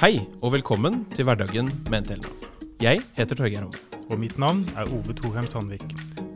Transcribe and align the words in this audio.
Hei 0.00 0.22
og 0.40 0.54
velkommen 0.54 1.02
til 1.12 1.26
Hverdagen 1.28 1.66
med 1.92 2.06
NTL 2.06 2.22
Nav. 2.22 2.44
Jeg 2.80 3.02
heter 3.18 3.36
Torgeir 3.36 3.66
Homme. 3.66 3.80
Og 4.08 4.16
mitt 4.22 4.38
navn 4.40 4.62
er 4.72 4.88
Ove 4.96 5.12
Thorheim 5.12 5.44
Sandvik. 5.44 5.82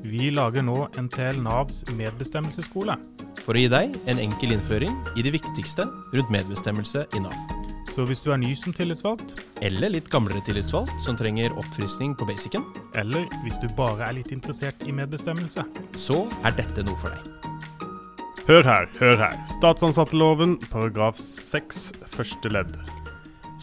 Vi 0.05 0.27
lager 0.37 0.61
nå 0.61 0.83
NTL 1.01 1.39
Navs 1.41 1.79
medbestemmelsesskole. 1.97 2.99
For 3.41 3.57
å 3.57 3.63
gi 3.63 3.71
deg 3.73 3.95
en 4.05 4.19
enkel 4.21 4.53
innføring 4.53 4.93
i 5.17 5.25
det 5.25 5.33
viktigste 5.39 5.87
rundt 5.89 6.33
medbestemmelse 6.35 7.07
i 7.17 7.23
Nav. 7.25 7.55
Så 7.95 8.05
hvis 8.05 8.21
du 8.21 8.35
er 8.35 8.43
ny 8.43 8.51
som 8.53 8.77
tillitsvalgt, 8.77 9.33
Eller 9.65 9.95
litt 9.95 10.11
gamlere 10.13 10.45
tillitsvalgt 10.45 11.01
som 11.01 11.17
trenger 11.17 11.57
oppfriskning 11.57 12.13
på 12.21 12.29
basicen, 12.29 12.67
eller 12.95 13.25
hvis 13.47 13.57
du 13.63 13.69
bare 13.79 14.11
er 14.11 14.19
litt 14.19 14.29
interessert 14.29 14.77
i 14.85 14.93
medbestemmelse 14.93 15.65
så 15.97 16.19
er 16.45 16.53
dette 16.53 16.85
noe 16.85 17.01
for 17.01 17.17
deg. 17.17 17.33
Hør 18.45 18.69
her, 18.69 18.91
hør 19.01 19.17
her. 19.17 19.41
Statsansatteloven 19.57 20.59
paragraf 20.69 21.17
6 21.17 21.95
første 22.13 22.53
ledd. 22.53 22.77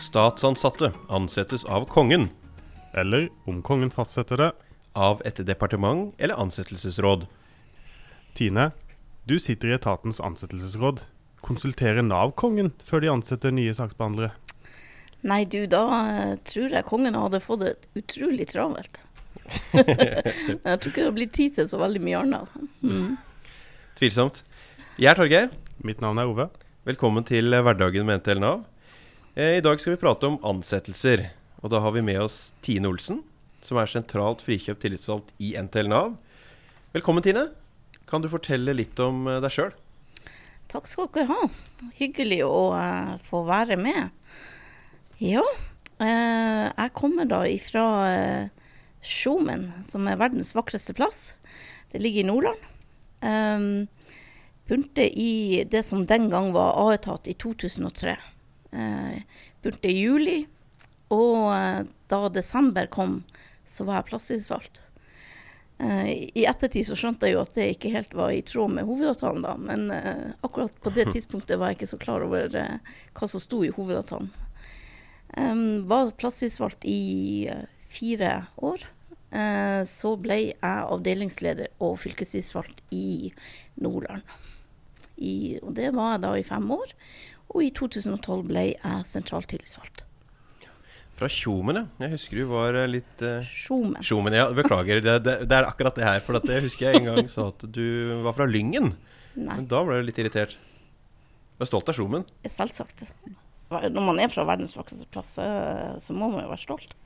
Statsansatte 0.01 0.91
ansettes 1.10 1.64
av 1.65 1.86
kongen, 1.86 2.29
Eller 2.93 3.29
om 3.46 3.61
kongen 3.61 3.91
fastsetter 3.91 4.37
det. 4.37 4.51
av 4.93 5.21
et 5.25 5.37
departement 5.47 6.14
eller 6.19 6.36
ansettelsesråd. 6.36 7.27
Tine, 8.33 8.71
du 9.24 9.39
sitter 9.39 9.69
i 9.69 9.74
etatens 9.74 10.19
ansettelsesråd. 10.19 11.00
Konsulterer 11.41 12.01
Nav 12.01 12.33
kongen 12.36 12.74
før 12.83 13.00
de 13.00 13.07
ansetter 13.07 13.51
nye 13.55 13.71
saksbehandlere? 13.74 14.33
Nei, 15.24 15.46
du, 15.46 15.64
da 15.68 15.86
eh, 16.10 16.33
tror 16.43 16.75
jeg 16.75 16.83
kongen 16.89 17.15
hadde 17.15 17.39
fått 17.39 17.61
det 17.63 17.75
utrolig 17.96 18.49
travelt. 18.52 18.99
jeg 19.71 19.86
tror 20.65 20.89
ikke 20.89 20.97
det 20.97 21.05
hadde 21.05 21.15
blitt 21.21 21.33
tid 21.38 21.55
til 21.55 21.69
så 21.71 21.79
veldig 21.79 22.02
mye 22.04 22.19
annet. 22.25 22.60
Mm. 22.82 23.15
Tvilsomt. 23.96 24.43
Jeg 24.97 25.13
er 25.13 25.15
Torgeir. 25.21 25.49
Mitt 25.86 26.02
navn 26.04 26.19
er 26.19 26.27
Ove. 26.27 26.49
Velkommen 26.83 27.24
til 27.24 27.47
Hverdagen 27.54 28.10
med 28.10 28.25
NTL 28.25 28.43
Nav. 28.43 28.65
Eh, 29.35 29.57
I 29.57 29.61
dag 29.61 29.79
skal 29.79 29.93
vi 29.93 30.01
prate 30.01 30.27
om 30.27 30.41
ansettelser. 30.43 31.29
Og 31.63 31.71
da 31.71 31.79
har 31.79 31.93
vi 31.95 32.01
med 32.03 32.19
oss 32.19 32.51
Tine 32.65 32.89
Olsen, 32.89 33.21
som 33.63 33.77
er 33.79 33.88
sentralt 33.88 34.41
frikjøpt 34.43 34.81
tillitsvalgt 34.83 35.29
i 35.39 35.53
NTL 35.55 35.88
Nav. 35.88 36.17
Velkommen, 36.91 37.23
Tine. 37.23 37.45
Kan 38.11 38.19
du 38.19 38.27
fortelle 38.27 38.75
litt 38.75 38.99
om 38.99 39.29
eh, 39.31 39.39
deg 39.39 39.53
sjøl? 39.55 39.69
Takk 40.73 40.89
skal 40.89 41.07
dere 41.15 41.29
ha. 41.29 41.45
Hyggelig 41.95 42.41
å 42.43 42.73
uh, 42.75 43.13
få 43.23 43.45
være 43.47 43.77
med. 43.79 44.11
Ja, 45.19 45.43
uh, 45.43 46.66
jeg 46.67 46.93
kommer 46.95 47.27
da 47.27 47.41
ifra 47.47 47.85
uh, 48.11 48.67
Skjomen, 48.99 49.69
som 49.88 50.11
er 50.11 50.19
verdens 50.19 50.51
vakreste 50.55 50.95
plass. 50.97 51.38
Det 51.91 52.03
ligger 52.03 52.25
i 52.25 52.27
Nordland. 52.27 52.67
Um, 53.23 53.88
begynte 54.67 55.07
i 55.07 55.63
det 55.71 55.85
som 55.88 56.03
den 56.07 56.27
gang 56.31 56.51
var 56.55 56.75
A-etat 56.83 57.31
i 57.31 57.35
2003. 57.39 58.19
Uh, 58.72 59.22
begynte 59.61 59.91
i 59.91 59.97
juli, 60.00 60.38
og 61.11 61.52
eh, 61.53 61.81
da 62.11 62.22
desember 62.31 62.88
kom, 62.91 63.22
så 63.67 63.86
var 63.88 64.00
jeg 64.00 64.09
plassutvalgt. 64.11 64.80
Eh, 65.81 66.30
I 66.38 66.45
ettertid 66.50 66.88
så 66.88 66.97
skjønte 67.00 67.28
jeg 67.28 67.36
jo 67.36 67.44
at 67.44 67.55
det 67.58 67.67
ikke 67.73 67.94
helt 67.95 68.13
var 68.17 68.33
i 68.36 68.44
tråd 68.45 68.75
med 68.78 68.88
hovedavtalen, 68.88 69.44
da. 69.45 69.55
Men 69.59 69.89
eh, 69.95 70.31
akkurat 70.45 70.78
på 70.83 70.94
det 70.95 71.09
tidspunktet 71.13 71.59
var 71.59 71.72
jeg 71.72 71.81
ikke 71.81 71.91
så 71.94 72.00
klar 72.02 72.25
over 72.28 72.55
eh, 72.58 72.95
hva 73.17 73.30
som 73.31 73.44
sto 73.44 73.63
i 73.66 73.73
hovedavtalen. 73.75 74.31
Um, 75.31 75.85
var 75.88 76.11
plassutvalgt 76.19 76.83
i 76.88 77.47
eh, 77.52 77.67
fire 77.91 78.33
år. 78.59 78.83
Eh, 79.31 79.81
så 79.88 80.13
ble 80.19 80.38
jeg 80.41 80.59
avdelingsleder 80.67 81.72
og 81.80 82.02
fylkestillitsvalgt 82.03 82.83
i 82.91 83.31
Nordland. 83.80 84.28
I, 85.22 85.59
og 85.61 85.75
det 85.78 85.91
var 85.95 86.16
jeg 86.16 86.23
da 86.25 86.33
i 86.35 86.47
fem 86.47 86.67
år. 86.75 86.95
Og 87.52 87.66
i 87.66 87.69
2012 87.75 88.47
ble 88.47 88.63
jeg 88.71 89.03
sentralt 89.09 89.49
tillitsvalgt. 89.52 90.05
Fra 91.19 91.27
Tjomen, 91.30 91.77
ja. 91.77 91.83
Jeg 92.02 92.16
husker 92.16 92.39
du 92.39 92.45
var 92.49 92.75
eh, 92.80 92.88
litt 92.89 93.21
uh, 93.21 93.45
Sjomen. 93.45 93.99
Tjomen, 94.02 94.33
ja. 94.33 94.47
Beklager. 94.57 95.03
Det, 95.05 95.19
det, 95.21 95.35
det 95.45 95.57
er 95.59 95.67
akkurat 95.67 95.97
det 95.99 96.07
her. 96.07 96.23
For 96.25 96.39
jeg 96.50 96.66
husker 96.66 96.88
jeg 96.88 97.01
en 97.01 97.09
gang 97.12 97.29
sa 97.29 97.51
at 97.51 97.66
du 97.69 97.84
var 98.25 98.34
fra 98.39 98.47
Lyngen. 98.50 98.95
Nei, 99.35 99.59
Men 99.59 99.67
da 99.69 99.84
ble 99.85 100.00
du 100.00 100.07
litt 100.07 100.17
irritert. 100.23 100.56
Du 100.57 101.62
er 101.62 101.69
stolt 101.69 101.91
av 101.91 102.00
Tjomen. 102.00 102.25
selvsagt. 102.47 103.06
Når 103.72 104.01
man 104.03 104.18
er 104.19 104.31
fra 104.31 104.44
verdens 104.50 104.73
vakreste 104.75 105.06
plass, 105.13 105.35
eh, 105.39 105.94
så 106.01 106.16
må 106.18 106.31
man 106.31 106.41
jo 106.44 106.50
være 106.50 106.63
stolt. 106.63 106.97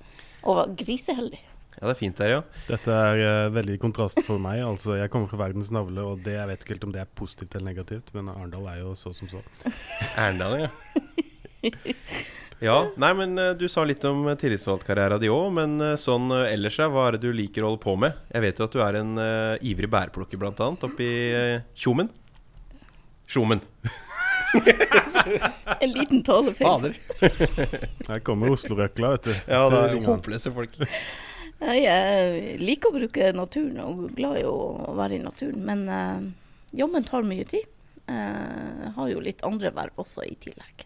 Og 0.47 0.77
griseheldig. 0.79 1.41
Ja, 1.75 1.87
det 1.89 1.93
er 1.95 1.99
fint 1.99 2.19
der, 2.19 2.31
ja. 2.37 2.43
Dette 2.69 2.93
er 2.93 3.21
uh, 3.21 3.55
veldig 3.55 3.75
kontrast 3.83 4.21
for 4.27 4.41
meg. 4.41 4.61
altså 4.63 4.95
Jeg 4.99 5.11
kommer 5.13 5.31
fra 5.31 5.41
verdens 5.43 5.71
navle, 5.75 6.03
og 6.03 6.23
det, 6.23 6.37
jeg 6.37 6.49
vet 6.51 6.63
ikke 6.63 6.75
helt 6.75 6.87
om 6.87 6.95
det 6.95 7.01
er 7.03 7.11
positivt 7.19 7.57
eller 7.57 7.71
negativt, 7.73 8.13
men 8.15 8.31
Arendal 8.31 8.69
er 8.71 8.79
jo 8.83 8.95
så 8.99 9.11
som 9.15 9.31
så. 9.31 9.43
Erndal, 10.25 10.65
ja. 10.65 10.71
Ja, 12.63 12.75
nei, 13.01 13.09
men 13.17 13.35
uh, 13.41 13.51
Du 13.57 13.65
sa 13.67 13.83
litt 13.83 14.03
om 14.07 14.23
eh, 14.29 14.37
tillitsvalgtkarrieren 14.39 15.19
din 15.19 15.33
òg, 15.35 15.49
men 15.57 15.75
uh, 15.83 15.95
sånn 15.99 16.31
ellers, 16.45 16.79
hva 16.79 17.09
er 17.09 17.17
det 17.17 17.27
du 17.27 17.35
liker 17.35 17.65
å 17.65 17.73
holde 17.73 17.83
på 17.83 17.97
med? 17.99 18.15
Jeg 18.31 18.45
vet 18.45 18.61
jo 18.61 18.69
at 18.69 18.77
du 18.77 18.81
er 18.85 19.01
en 19.01 19.13
ivrig 19.59 19.91
bærplukker, 19.91 20.39
blant 20.39 20.63
annet, 20.63 20.87
oppe 20.87 21.03
i 21.03 21.15
uh, 21.35 21.65
Tjomen. 21.75 22.13
Tjomen. 23.27 23.63
En 25.79 25.91
liten 25.91 26.23
tålefeil. 26.23 26.67
Fader. 26.67 26.95
Her 28.07 28.19
kommer 28.19 28.51
Oslo-røkla, 28.51 29.15
vet 29.15 29.23
du. 29.23 29.33
Ja, 29.47 29.65
det 29.69 29.81
er 29.81 30.03
håpløse 30.05 30.53
folk. 30.55 30.77
Jeg 31.65 32.57
liker 32.61 32.91
å 32.91 32.97
bruke 32.99 33.31
naturen 33.33 33.79
og 33.81 34.03
er 34.09 34.15
glad 34.17 34.39
i 34.41 34.43
å 34.45 34.57
være 34.97 35.17
i 35.17 35.23
naturen. 35.23 35.63
Men 35.65 35.85
eh, 35.89 36.27
jobben 36.81 37.03
tar 37.07 37.25
mye 37.25 37.45
tid. 37.49 37.65
Eh, 38.05 38.83
Jeg 38.83 38.91
har 38.97 39.09
jo 39.09 39.23
litt 39.25 39.41
andre 39.47 39.71
verv 39.73 40.01
også 40.03 40.25
i 40.27 40.35
tillegg. 40.45 40.85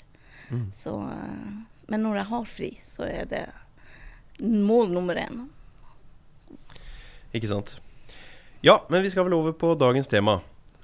Mm. 0.49 0.67
Så, 0.75 0.93
eh, 1.03 1.49
men 1.91 2.05
når 2.05 2.21
jeg 2.21 2.29
har 2.31 2.45
fri, 2.47 2.69
så 2.83 3.03
er 3.09 3.25
det 3.29 3.45
mål 4.39 4.93
nummer 4.95 5.19
én. 5.19 5.47
Ikke 7.35 7.49
sant. 7.51 7.75
Ja, 8.65 8.79
men 8.89 9.03
vi 9.03 9.11
skal 9.11 9.27
vel 9.27 9.35
over 9.37 9.53
på 9.55 9.73
dagens 9.79 10.07
tema. 10.11 10.39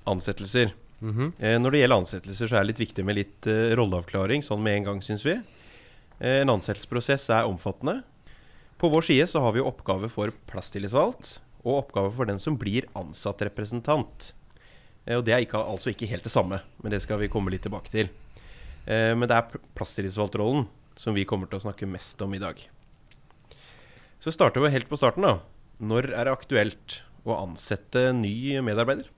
Ansettelser. 0.06 0.74
Mhm. 1.00 1.34
Eh, 1.40 1.58
når 1.60 1.72
det 1.72 1.80
gjelder 1.82 2.02
ansettelser, 2.02 2.48
så 2.48 2.56
er 2.56 2.64
det 2.64 2.74
litt 2.74 2.84
viktig 2.88 3.06
med 3.06 3.18
litt 3.18 3.48
eh, 3.48 3.74
rolleavklaring 3.76 4.44
sånn 4.46 4.62
med 4.64 4.78
en 4.80 4.84
gang, 4.90 5.02
syns 5.04 5.26
vi. 5.26 5.34
Eh, 6.20 6.42
en 6.42 6.52
ansettelsesprosess 6.54 7.30
er 7.36 7.50
omfattende. 7.50 8.04
På 8.86 8.90
vår 8.90 9.02
side 9.02 9.26
så 9.28 9.40
har 9.42 9.52
vi 9.56 9.64
oppgave 9.66 10.06
for 10.14 10.30
plasstillitsvalgt, 10.46 11.40
og 11.66 11.80
oppgave 11.80 12.12
for 12.14 12.30
den 12.30 12.38
som 12.38 12.54
blir 12.62 12.86
ansatt 12.94 13.40
representant. 13.42 14.28
Eh, 15.08 15.16
og 15.18 15.24
det 15.26 15.34
er 15.34 15.42
ikke, 15.42 15.58
altså 15.58 15.90
ikke 15.90 16.06
helt 16.12 16.28
det 16.28 16.30
samme, 16.30 16.60
men 16.84 16.94
det 16.94 17.00
skal 17.02 17.18
vi 17.18 17.30
komme 17.34 17.50
litt 17.50 17.64
tilbake 17.66 17.90
til. 17.90 18.12
Eh, 18.86 19.16
men 19.18 19.26
det 19.26 19.40
er 19.40 19.48
pl- 19.50 19.64
plasstillitsvalgtrollen 19.74 20.68
som 21.02 21.18
vi 21.18 21.24
kommer 21.26 21.50
til 21.50 21.58
å 21.58 21.64
snakke 21.64 21.90
mest 21.90 22.22
om 22.22 22.36
i 22.38 22.42
dag. 22.44 22.62
Så 24.22 24.36
starter 24.36 24.62
vi 24.62 24.70
helt 24.76 24.92
på 24.92 25.02
starten, 25.02 25.26
da. 25.26 25.40
Når 25.82 26.12
er 26.14 26.30
det 26.30 26.36
aktuelt 26.38 27.00
å 27.26 27.40
ansette 27.40 28.12
ny 28.14 28.62
medarbeider? 28.62 29.10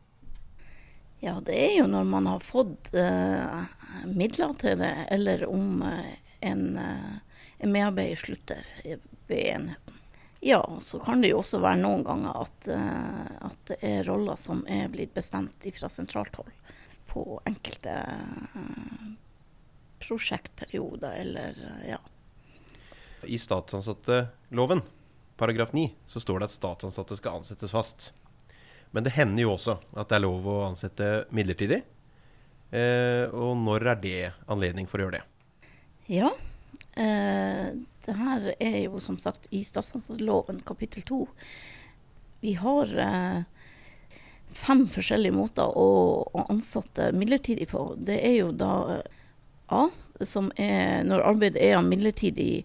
Ja, 1.19 1.41
det 1.43 1.59
er 1.59 1.75
jo 1.81 1.89
når 1.91 2.07
man 2.07 2.31
har 2.31 2.39
fått 2.53 2.93
eh, 2.95 3.67
midler 4.07 4.55
til 4.63 4.79
det, 4.79 4.95
eller 5.11 5.43
om 5.51 5.83
en, 5.83 6.65
eh, 6.79 7.13
en 7.59 7.75
medarbeider 7.75 8.23
slutter 8.23 8.63
ved 9.27 9.45
enheten. 9.53 9.93
Ja, 10.39 10.61
så 10.81 10.99
kan 11.01 11.21
det 11.21 11.31
jo 11.31 11.39
også 11.41 11.59
være 11.63 11.81
noen 11.81 12.03
ganger 12.05 12.43
at, 12.43 12.67
eh, 12.69 13.29
at 13.47 13.71
det 13.71 13.77
er 13.81 14.03
roller 14.05 14.37
som 14.37 14.61
er 14.69 14.85
blitt 14.93 15.15
bestemt 15.15 15.65
fra 15.73 15.89
sentralt 15.89 16.35
hold 16.37 16.51
på 17.09 17.23
enkelte 17.49 17.95
eh, 17.97 19.07
prosjektperioder, 20.03 21.17
eller 21.23 21.57
eh, 21.57 21.89
ja. 21.95 21.99
I 23.25 23.39
statsansatteloven, 23.41 24.83
paragraf 25.41 25.73
9, 25.73 25.89
så 26.05 26.21
står 26.21 26.39
det 26.39 26.51
at 26.51 26.55
statsansatte 26.55 27.17
skal 27.17 27.41
ansettes 27.41 27.73
fast. 27.73 28.11
Men 28.93 29.03
det 29.03 29.17
hender 29.17 29.47
jo 29.47 29.55
også 29.55 29.79
at 29.97 30.09
det 30.09 30.19
er 30.19 30.23
lov 30.23 30.45
å 30.47 30.59
ansette 30.69 31.09
midlertidig. 31.35 31.81
Eh, 32.71 33.25
og 33.31 33.57
når 33.63 33.91
er 33.93 34.01
det 34.03 34.21
anledning 34.51 34.87
for 34.89 34.99
å 34.99 35.07
gjøre 35.07 35.19
det? 35.19 35.25
Ja. 36.11 36.31
Eh, 36.97 37.73
det 38.07 38.15
her 38.15 38.47
er 38.55 38.77
jo 38.85 39.01
som 39.03 39.17
sagt 39.19 39.49
i 39.51 39.63
statsansatteloven 39.67 40.61
kapittel 40.65 41.03
to. 41.07 41.25
Vi 42.39 42.53
har 42.55 42.93
eh, 43.03 43.41
fem 44.55 44.85
forskjellige 44.87 45.35
måter 45.35 45.67
å, 45.67 45.89
å 46.31 46.45
ansette 46.47 47.11
midlertidig 47.17 47.67
på. 47.73 47.83
Det 47.99 48.19
er 48.23 48.37
jo 48.39 48.53
da 48.55 48.73
eh, 48.95 49.13
A, 49.67 49.89
som 50.23 50.47
er 50.55 51.03
når 51.03 51.25
arbeidet 51.27 51.59
er 51.59 51.75
av 51.75 51.83
midlertidig 51.85 52.63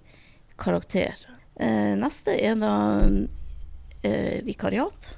karakter. 0.62 1.18
Eh, 1.58 1.92
neste 1.98 2.36
er 2.38 2.54
da 2.60 2.76
eh, 4.06 4.38
vikariat. 4.46 5.16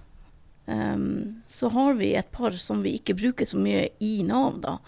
Um, 0.65 1.43
så 1.44 1.69
har 1.69 1.99
vi 1.99 2.15
et 2.17 2.31
par 2.32 2.56
som 2.56 2.81
vi 2.81 2.94
ikke 2.97 3.19
bruker 3.21 3.44
så 3.44 3.61
mye 3.61 3.91
i 4.00 4.15
Nav, 4.25 4.62
da. 4.65 4.79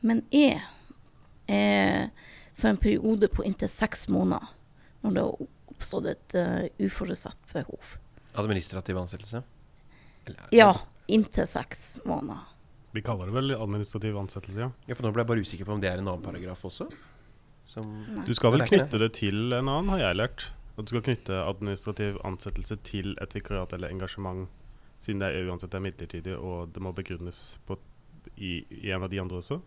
Men 0.00 0.24
E 0.32 0.54
er 1.52 2.08
for 2.56 2.72
en 2.72 2.80
periode 2.80 3.28
på 3.32 3.44
inntil 3.44 3.68
seks 3.70 4.06
måneder 4.12 4.48
når 5.04 5.14
det 5.16 5.24
har 5.24 5.46
oppstått 5.76 6.08
et 6.10 6.36
uh, 6.40 6.86
uforutsett 6.86 7.42
behov. 7.52 7.96
Administrativ 8.36 8.98
ansettelse? 8.98 9.42
Eller- 10.26 10.48
Ja, 10.56 10.70
inntil 11.06 11.46
seks 11.46 12.00
måneder. 12.04 12.40
Vi 12.96 13.02
kaller 13.04 13.28
det 13.28 13.34
vel 13.36 13.52
administrativ 13.54 14.16
ansettelse, 14.16 14.60
ja. 14.60 14.70
ja. 14.88 14.94
For 14.96 15.04
nå 15.04 15.12
ble 15.12 15.22
jeg 15.22 15.28
bare 15.28 15.44
usikker 15.44 15.68
på 15.68 15.74
om 15.76 15.82
det 15.82 15.90
er 15.90 16.00
en 16.00 16.08
annen 16.08 16.24
paragraf 16.24 16.64
også. 16.64 16.88
Som 17.68 17.90
Du 18.24 18.32
skal 18.34 18.54
vel 18.54 18.62
Det 18.64 18.70
knytte 18.70 19.00
det 19.02 19.10
til 19.18 19.52
en 19.52 19.68
annen, 19.68 19.90
har 19.92 20.00
jeg 20.00 20.16
lært. 20.16 20.46
At 20.76 20.86
du 20.86 20.94
skal 20.94 21.04
knytte 21.04 21.40
administrativ 21.44 22.16
ansettelse 22.24 22.76
til 22.84 23.14
et 23.20 23.34
vikariat 23.36 23.72
eller 23.76 23.92
engasjement, 23.92 24.48
siden 25.00 25.20
det 25.20 25.28
er 25.32 25.48
uansett 25.50 25.74
er 25.76 25.84
midlertidig 25.84 26.36
og 26.36 26.72
det 26.72 26.82
må 26.84 26.92
begrunnes 26.96 27.58
på, 27.68 27.76
i, 28.36 28.58
i 28.70 28.92
en 28.92 29.04
av 29.04 29.12
de 29.12 29.20
andre 29.20 29.40
også. 29.40 29.60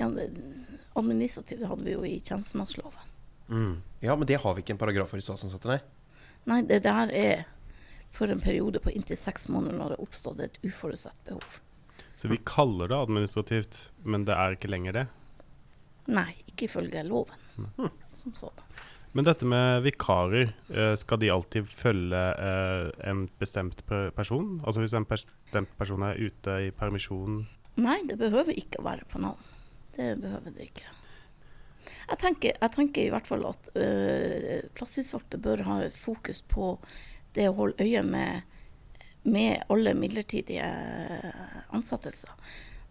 Ja, 0.00 0.08
det 0.10 0.30
administrative 0.98 1.68
hadde 1.70 1.86
vi 1.86 1.94
jo 1.94 2.04
i 2.04 2.18
tjenestemannsloven. 2.20 3.08
mm. 3.48 3.82
Ja, 4.00 4.16
men 4.16 4.26
det 4.26 4.40
har 4.40 4.54
vi 4.54 4.62
ikke 4.64 4.72
en 4.72 4.80
paragraf 4.80 5.10
for 5.12 5.20
i 5.20 5.24
statsansatte, 5.24 5.68
nei. 5.68 5.80
Nei, 6.48 6.62
det 6.64 6.82
der 6.86 7.10
er 7.12 7.42
for 8.16 8.32
en 8.32 8.40
periode 8.40 8.80
på 8.80 8.90
inntil 8.90 9.18
seks 9.18 9.48
måneder 9.52 9.76
når 9.76 9.92
det 9.92 9.98
har 9.98 10.06
oppstått 10.06 10.40
et 10.40 10.56
uforutsett 10.66 11.18
behov. 11.28 11.58
Så 12.16 12.28
vi 12.28 12.40
kaller 12.44 12.90
det 12.90 12.96
administrativt, 12.96 13.90
men 14.02 14.24
det 14.28 14.34
er 14.36 14.56
ikke 14.56 14.70
lenger 14.72 14.96
det. 14.96 15.06
Nei, 16.10 16.32
ikke 16.50 16.66
ifølge 16.66 17.04
loven 17.06 17.36
som 18.16 18.34
sådan. 18.34 18.66
Men 19.12 19.26
dette 19.26 19.46
med 19.48 19.82
vikarer, 19.82 20.52
eh, 20.70 20.94
skal 20.96 21.18
de 21.18 21.30
alltid 21.34 21.66
følge 21.66 22.18
eh, 22.18 22.90
en 23.10 23.24
bestemt 23.42 23.82
person? 23.86 24.60
Altså 24.64 24.84
hvis 24.84 24.94
en 24.94 25.06
bestemt 25.08 25.72
person 25.78 26.04
er 26.06 26.20
ute 26.20 26.58
i 26.66 26.70
permisjon 26.70 27.42
Nei, 27.80 27.96
det 28.06 28.18
behøver 28.20 28.54
ikke 28.58 28.82
å 28.82 28.84
være 28.84 29.06
på 29.08 29.18
navn. 29.22 29.40
Det 29.96 30.14
behøver 30.22 30.54
det 30.54 30.70
ikke. 30.70 30.86
Jeg 32.10 32.18
tenker, 32.18 32.56
jeg 32.56 32.72
tenker 32.74 33.04
i 33.04 33.10
hvert 33.12 33.28
fall 33.28 33.44
at 33.46 33.68
øh, 33.78 34.62
plasstidsvakter 34.74 35.38
bør 35.42 35.62
ha 35.66 35.76
et 35.86 35.96
fokus 35.98 36.42
på 36.42 36.72
det 37.36 37.46
å 37.50 37.54
holde 37.58 37.84
øye 37.86 38.02
med, 38.02 38.42
med 39.22 39.62
alle 39.70 39.94
midlertidige 39.94 40.66
ansettelser. 41.70 42.34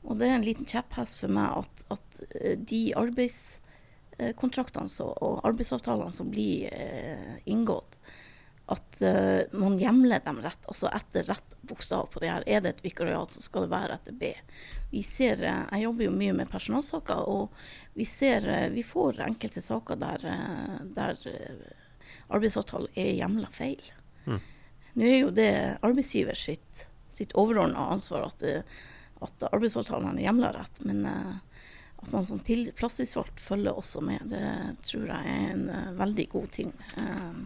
Og 0.07 0.19
det 0.19 0.30
er 0.30 0.38
en 0.38 0.46
liten 0.48 0.68
kjepphest 0.69 1.19
for 1.19 1.36
meg 1.36 1.66
at, 1.66 1.84
at 1.92 2.22
øh, 2.40 2.56
de 2.56 2.81
arbeidskontraktene 2.96 4.88
så- 4.92 5.12
og 5.19 5.42
arbeidsavtalene 5.48 6.16
som 6.16 6.31
blir 6.31 6.72
øh, 6.72 7.36
inngått, 7.51 8.00
at 8.69 9.00
uh, 9.01 9.42
man 9.57 9.77
hjemler 9.81 10.21
dem 10.25 10.42
rett, 10.44 10.66
altså 10.69 10.92
etter 10.94 11.25
rett 11.30 11.56
bokstav 11.66 12.10
på 12.13 12.21
det 12.21 12.30
her. 12.30 12.45
Er 12.45 12.62
det 12.62 12.75
et 12.75 12.83
vikariat, 12.86 13.31
så 13.33 13.42
skal 13.42 13.66
det 13.66 13.74
være 13.74 13.98
etter 13.98 14.16
B. 14.19 14.31
Vi 14.92 15.01
ser, 15.06 15.42
uh, 15.42 15.66
jeg 15.71 15.88
jobber 15.88 16.06
jo 16.06 16.13
mye 16.13 16.36
med 16.38 16.51
personalsaker, 16.51 17.24
og 17.25 17.50
vi, 17.98 18.06
ser, 18.10 18.45
uh, 18.45 18.68
vi 18.74 18.86
får 18.86 19.24
enkelte 19.25 19.63
saker 19.66 20.00
der, 20.04 20.27
der 20.95 21.25
arbeidsavtalen 22.30 22.94
er 22.94 23.12
hjemla 23.18 23.50
feil. 23.56 23.83
Mm. 24.30 24.39
Nå 25.00 25.10
er 25.10 25.19
jo 25.19 25.33
det 25.33 25.51
arbeidsgiver 25.86 26.38
sitt, 26.38 26.88
sitt 27.13 27.33
overordna 27.38 27.89
ansvar 27.95 28.30
at, 28.30 28.44
at 29.25 29.45
arbeidsavtalen 29.50 30.18
er 30.18 30.27
hjemla 30.27 30.54
rett, 30.54 30.81
men 30.86 31.06
at 32.00 32.12
man 32.13 32.25
som 32.25 32.39
til 32.45 32.69
plasstidsvalgt 32.77 33.42
følger 33.44 33.75
også 33.75 34.01
med, 34.06 34.30
det 34.31 34.44
tror 34.88 35.10
jeg 35.10 35.33
er 35.33 35.50
en 35.54 35.98
veldig 36.00 36.25
god 36.31 36.51
ting. 36.56 36.72
Eh, 36.98 37.39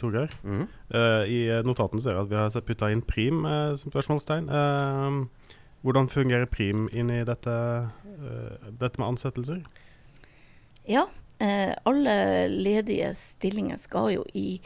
Torgeir? 0.00 0.32
Mhm. 0.42 0.66
uh, 0.94 1.22
I 1.28 1.38
notatene 1.66 2.02
ser 2.02 2.16
jeg 2.16 2.26
at 2.26 2.30
vi 2.32 2.40
har 2.40 2.66
putta 2.66 2.90
inn 2.92 3.04
prim 3.06 3.44
uh, 3.46 3.74
som 3.78 3.92
spørsmålstegn. 3.92 4.48
Uh, 4.50 5.54
hvordan 5.86 6.10
fungerer 6.10 6.48
prim 6.50 6.88
inn 6.90 7.12
i 7.14 7.22
dette, 7.22 7.52
dette 8.80 8.98
med 8.98 9.06
ansettelser? 9.06 9.60
Ja, 10.88 11.04
alle 11.86 12.14
ledige 12.50 13.12
stillinger 13.14 13.78
skal 13.78 14.08
jo 14.16 14.24
i 14.34 14.56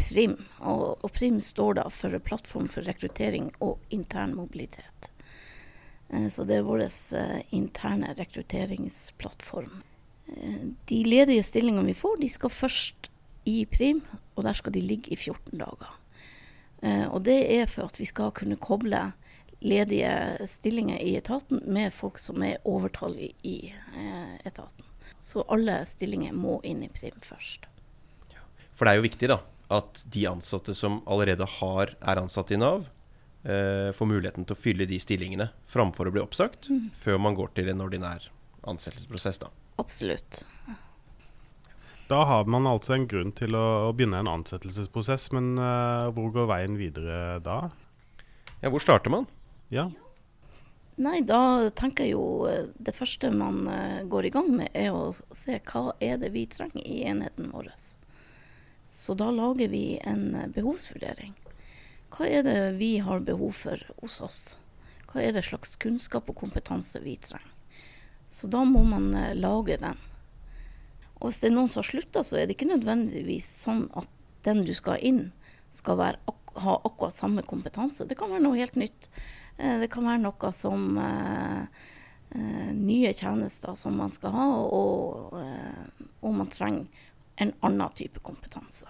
PRIM, 0.00 0.34
og, 0.58 1.04
og 1.04 1.12
PRIM 1.14 1.38
står 1.44 1.78
da 1.78 1.84
for 1.92 2.18
Plattform 2.18 2.66
for 2.72 2.88
rekruttering 2.88 3.52
og 3.62 3.78
intern 3.94 4.34
mobilitet. 4.34 5.12
Så 6.34 6.42
det 6.48 6.58
er 6.58 6.66
vår 6.66 6.88
interne 7.54 8.10
rekrutteringsplattform. 8.18 9.84
De 10.90 11.02
ledige 11.06 11.46
stillingene 11.46 11.92
vi 11.92 11.94
får, 11.94 12.18
de 12.24 12.32
skal 12.32 12.50
først 12.50 13.12
i 13.46 13.60
PRIM, 13.70 14.02
og 14.34 14.44
der 14.46 14.56
skal 14.58 14.74
de 14.74 14.82
ligge 14.84 15.12
i 15.14 15.18
14 15.18 15.58
dager. 15.60 15.94
Eh, 16.82 17.06
og 17.06 17.22
det 17.24 17.38
er 17.56 17.70
for 17.70 17.88
at 17.88 17.98
vi 18.00 18.08
skal 18.08 18.34
kunne 18.36 18.58
koble 18.60 19.00
ledige 19.64 20.46
stillinger 20.50 21.00
i 21.00 21.16
etaten 21.16 21.62
med 21.64 21.94
folk 21.94 22.20
som 22.20 22.42
er 22.44 22.60
overtallige 22.68 23.32
i 23.48 23.56
eh, 23.72 24.36
etaten. 24.44 24.84
Så 25.22 25.46
alle 25.48 25.80
stillinger 25.88 26.36
må 26.36 26.58
inn 26.66 26.84
i 26.84 26.92
prim 26.92 27.16
først. 27.24 27.66
For 28.76 28.84
det 28.84 28.92
er 28.92 29.00
jo 29.00 29.06
viktig 29.06 29.30
da, 29.32 29.40
at 29.72 30.02
de 30.12 30.26
ansatte 30.28 30.74
som 30.76 31.00
allerede 31.08 31.46
har, 31.58 31.96
er 31.96 32.20
ansatt 32.20 32.52
i 32.52 32.60
Nav, 32.60 32.84
eh, 33.46 33.90
får 33.96 34.10
muligheten 34.10 34.44
til 34.44 34.56
å 34.56 34.60
fylle 34.60 34.88
de 34.90 35.00
stillingene 35.00 35.48
framfor 35.70 36.10
å 36.10 36.14
bli 36.14 36.22
oppsagt, 36.22 36.68
før 37.00 37.22
man 37.22 37.38
går 37.38 37.54
til 37.56 37.72
en 37.72 37.86
ordinær 37.86 38.28
ansettelsesprosess. 38.66 39.40
da. 39.40 39.50
Absolutt. 39.80 40.44
Da 42.06 42.22
har 42.28 42.46
man 42.46 42.68
altså 42.70 42.94
en 42.94 43.08
grunn 43.10 43.32
til 43.34 43.56
å, 43.58 43.66
å 43.88 43.94
begynne 43.96 44.20
en 44.22 44.30
ansettelsesprosess, 44.30 45.32
men 45.34 45.56
uh, 45.58 46.12
hvor 46.14 46.30
går 46.34 46.50
veien 46.52 46.78
videre 46.78 47.38
da? 47.42 47.64
Ja, 48.62 48.70
Hvor 48.70 48.80
starter 48.80 49.12
man? 49.12 49.26
Ja, 49.74 49.88
Nei, 50.96 51.18
da 51.28 51.68
tenker 51.76 52.06
jeg 52.06 52.14
jo 52.14 52.46
eh, 52.48 52.70
det 52.80 52.94
første 52.96 53.28
man 53.28 53.66
eh, 53.68 54.04
går 54.08 54.28
i 54.28 54.32
gang 54.32 54.46
med, 54.56 54.70
er 54.72 54.94
å 54.96 55.10
se 55.12 55.58
hva 55.68 55.90
er 56.00 56.16
det 56.22 56.30
vi 56.32 56.46
trenger 56.48 56.80
i 56.80 57.02
enheten 57.04 57.50
vår. 57.52 57.68
Så 58.88 59.12
da 59.20 59.28
lager 59.28 59.68
vi 59.68 59.98
en 60.00 60.30
eh, 60.32 60.48
behovsvurdering. 60.56 61.34
Hva 62.16 62.30
er 62.38 62.46
det 62.46 62.56
vi 62.80 62.94
har 63.04 63.26
behov 63.28 63.52
for 63.58 63.82
hos 64.00 64.22
oss? 64.24 64.40
Hva 65.10 65.20
er 65.20 65.36
det 65.36 65.44
slags 65.44 65.76
kunnskap 65.76 66.32
og 66.32 66.40
kompetanse 66.40 67.02
vi 67.04 67.18
trenger? 67.20 67.52
Så 68.32 68.48
da 68.50 68.64
må 68.64 68.80
man 68.88 69.12
lage 69.36 69.76
den. 69.78 70.00
Og 71.20 71.30
hvis 71.30 71.40
det 71.40 71.50
er 71.50 71.56
noen 71.56 71.70
som 71.70 71.80
har 71.82 71.88
slutta, 71.90 72.22
så 72.26 72.38
er 72.38 72.46
det 72.46 72.56
ikke 72.56 72.68
nødvendigvis 72.68 73.48
sånn 73.64 73.86
at 73.96 74.10
den 74.46 74.62
du 74.66 74.74
skal 74.76 75.00
inn, 75.02 75.30
skal 75.74 75.98
være, 75.98 76.34
ha 76.62 76.76
akkurat 76.84 77.16
samme 77.16 77.44
kompetanse. 77.46 78.06
Det 78.08 78.18
kan 78.18 78.30
være 78.32 78.44
noe 78.44 78.58
helt 78.58 78.76
nytt. 78.80 79.08
Eh, 79.56 79.78
Det 79.80 79.90
kan 79.92 80.06
være 80.06 80.22
noe 80.24 80.52
som 80.52 80.98
eh, 81.00 81.62
eh, 82.36 82.70
nye 82.76 83.12
tjenester 83.16 83.74
som 83.76 83.96
man 83.96 84.12
skal 84.12 84.36
ha, 84.36 84.46
og, 84.68 85.34
og 86.20 86.36
man 86.36 86.52
trenger 86.52 86.86
en 87.36 87.52
annen 87.64 87.96
type 87.96 88.20
kompetanse. 88.24 88.88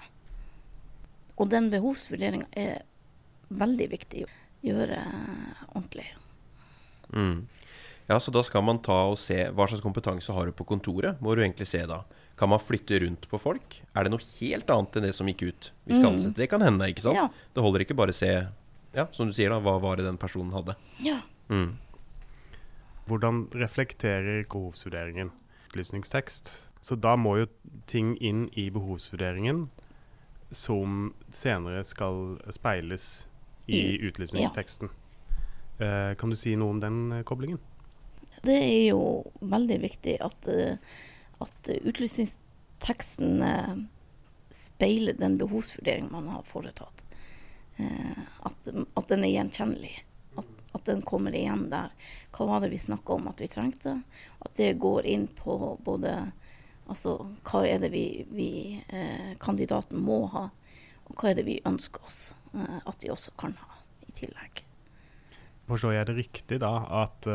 Og 1.36 1.50
den 1.52 1.70
behovsvurderinga 1.70 2.46
er 2.56 2.84
veldig 3.48 3.90
viktig 3.92 4.24
å 4.26 4.30
gjøre 4.66 5.00
ordentlig. 5.74 6.06
Mm. 7.14 7.46
Ja, 8.08 8.20
så 8.22 8.30
da 8.30 8.42
skal 8.46 8.62
man 8.62 8.78
ta 8.78 8.96
og 9.10 9.16
se 9.18 9.48
hva 9.50 9.66
slags 9.66 9.82
kompetanse 9.82 10.32
har 10.32 10.46
du 10.46 10.52
på 10.54 10.64
kontoret. 10.68 11.18
Må 11.20 11.34
du 11.34 11.42
egentlig 11.42 11.66
se 11.66 11.80
da. 11.90 12.04
Kan 12.38 12.50
man 12.52 12.60
flytte 12.62 13.00
rundt 13.02 13.26
på 13.30 13.40
folk? 13.40 13.80
Er 13.96 14.04
det 14.06 14.12
noe 14.12 14.22
helt 14.38 14.68
annet 14.70 14.96
enn 15.00 15.06
det 15.08 15.14
som 15.16 15.26
gikk 15.26 15.42
ut? 15.48 15.70
Vi 15.86 15.94
skal 15.96 16.10
Mm. 16.10 16.12
ansette. 16.14 16.36
Det 16.36 16.48
kan 16.50 16.60
hende, 16.62 16.86
ikke 16.86 17.02
sant? 17.02 17.16
Ja. 17.16 17.28
Det 17.54 17.62
holder 17.64 17.80
ikke 17.82 17.96
bare 17.96 18.12
å 18.14 18.14
se, 18.14 18.30
ja, 18.94 19.06
som 19.12 19.26
du 19.26 19.32
sier 19.32 19.50
da, 19.50 19.58
hva 19.58 19.80
var 19.80 19.96
det 19.96 20.04
den 20.06 20.18
personen 20.18 20.52
hadde. 20.52 20.76
Ja. 21.02 21.20
Mm. 21.50 21.78
Hvordan 23.08 23.48
reflekterer 23.54 24.44
behovsvurderingen 24.46 25.30
utlysningstekst? 25.70 26.66
Så 26.82 26.94
da 27.00 27.16
må 27.16 27.38
jo 27.40 27.46
ting 27.86 28.16
inn 28.22 28.48
i 28.54 28.68
behovsvurderingen 28.70 29.68
som 30.54 31.12
senere 31.30 31.84
skal 31.84 32.38
speiles 32.54 33.26
i 33.66 33.98
utlysningsteksten. 33.98 34.90
Ja. 35.78 36.14
kan 36.14 36.30
du 36.30 36.36
si 36.36 36.54
noe 36.56 36.70
om 36.70 36.78
den 36.80 37.12
eh, 37.12 37.22
koblingen? 37.22 37.58
Det 38.42 38.56
er 38.56 38.82
jo 38.90 39.02
veldig 39.40 39.78
viktig 39.82 40.16
at, 40.24 40.48
eh, 40.48 40.76
at 41.42 41.70
utlysningsteksten 41.76 43.42
eh, 43.42 43.76
speiler 44.54 45.16
den 45.18 45.38
behovsvurderingen 45.40 46.12
man 46.12 46.28
har 46.34 46.42
foretatt. 46.48 47.04
Eh, 47.76 48.24
At, 48.46 48.68
at 48.68 49.08
den 49.08 49.24
er 49.24 49.32
gjenkjennelig. 49.32 49.94
At, 50.36 50.48
at 50.76 50.84
den 50.84 51.02
kommer 51.02 51.34
igjen 51.34 51.68
der. 51.72 51.92
Hva 52.36 52.46
var 52.46 52.64
det 52.64 52.72
vi 52.72 52.80
snakka 52.80 53.16
om 53.18 53.28
at 53.28 53.40
vi 53.40 53.48
trengte? 53.50 53.98
At 54.40 54.54
det 54.56 54.78
går 54.80 55.06
inn 55.06 55.28
på 55.28 55.76
både 55.84 56.32
Altså 56.86 57.16
hva 57.42 57.64
er 57.66 57.80
det 57.82 57.88
vi, 57.90 58.22
vi 58.30 58.50
kandidaten 59.42 59.98
må 60.06 60.20
ha, 60.30 60.44
og 61.10 61.16
hva 61.18 61.32
er 61.32 61.40
det 61.40 61.42
vi 61.48 61.56
ønsker 61.66 62.04
oss 62.06 62.20
at 62.54 63.00
de 63.02 63.10
også 63.10 63.32
kan 63.42 63.56
ha 63.58 63.80
i 64.06 64.14
tillegg. 64.14 64.62
Forstår 65.66 65.96
jeg 65.96 66.06
det 66.06 66.14
riktig 66.20 66.60
da, 66.62 66.70
at 67.02 67.26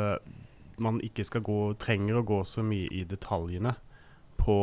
man 0.83 0.99
ikke 1.05 1.25
skal 1.27 1.43
gå, 1.45 1.59
trenger 1.81 2.19
å 2.19 2.25
gå 2.27 2.41
så 2.47 2.63
mye 2.65 2.89
i 2.93 3.03
detaljene 3.07 3.75
på 4.41 4.57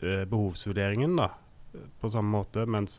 eh, 0.00 0.24
behovsvurderingen 0.30 1.16
da, 1.20 1.30
på 2.00 2.10
samme 2.12 2.38
måte, 2.38 2.64
mens 2.66 2.96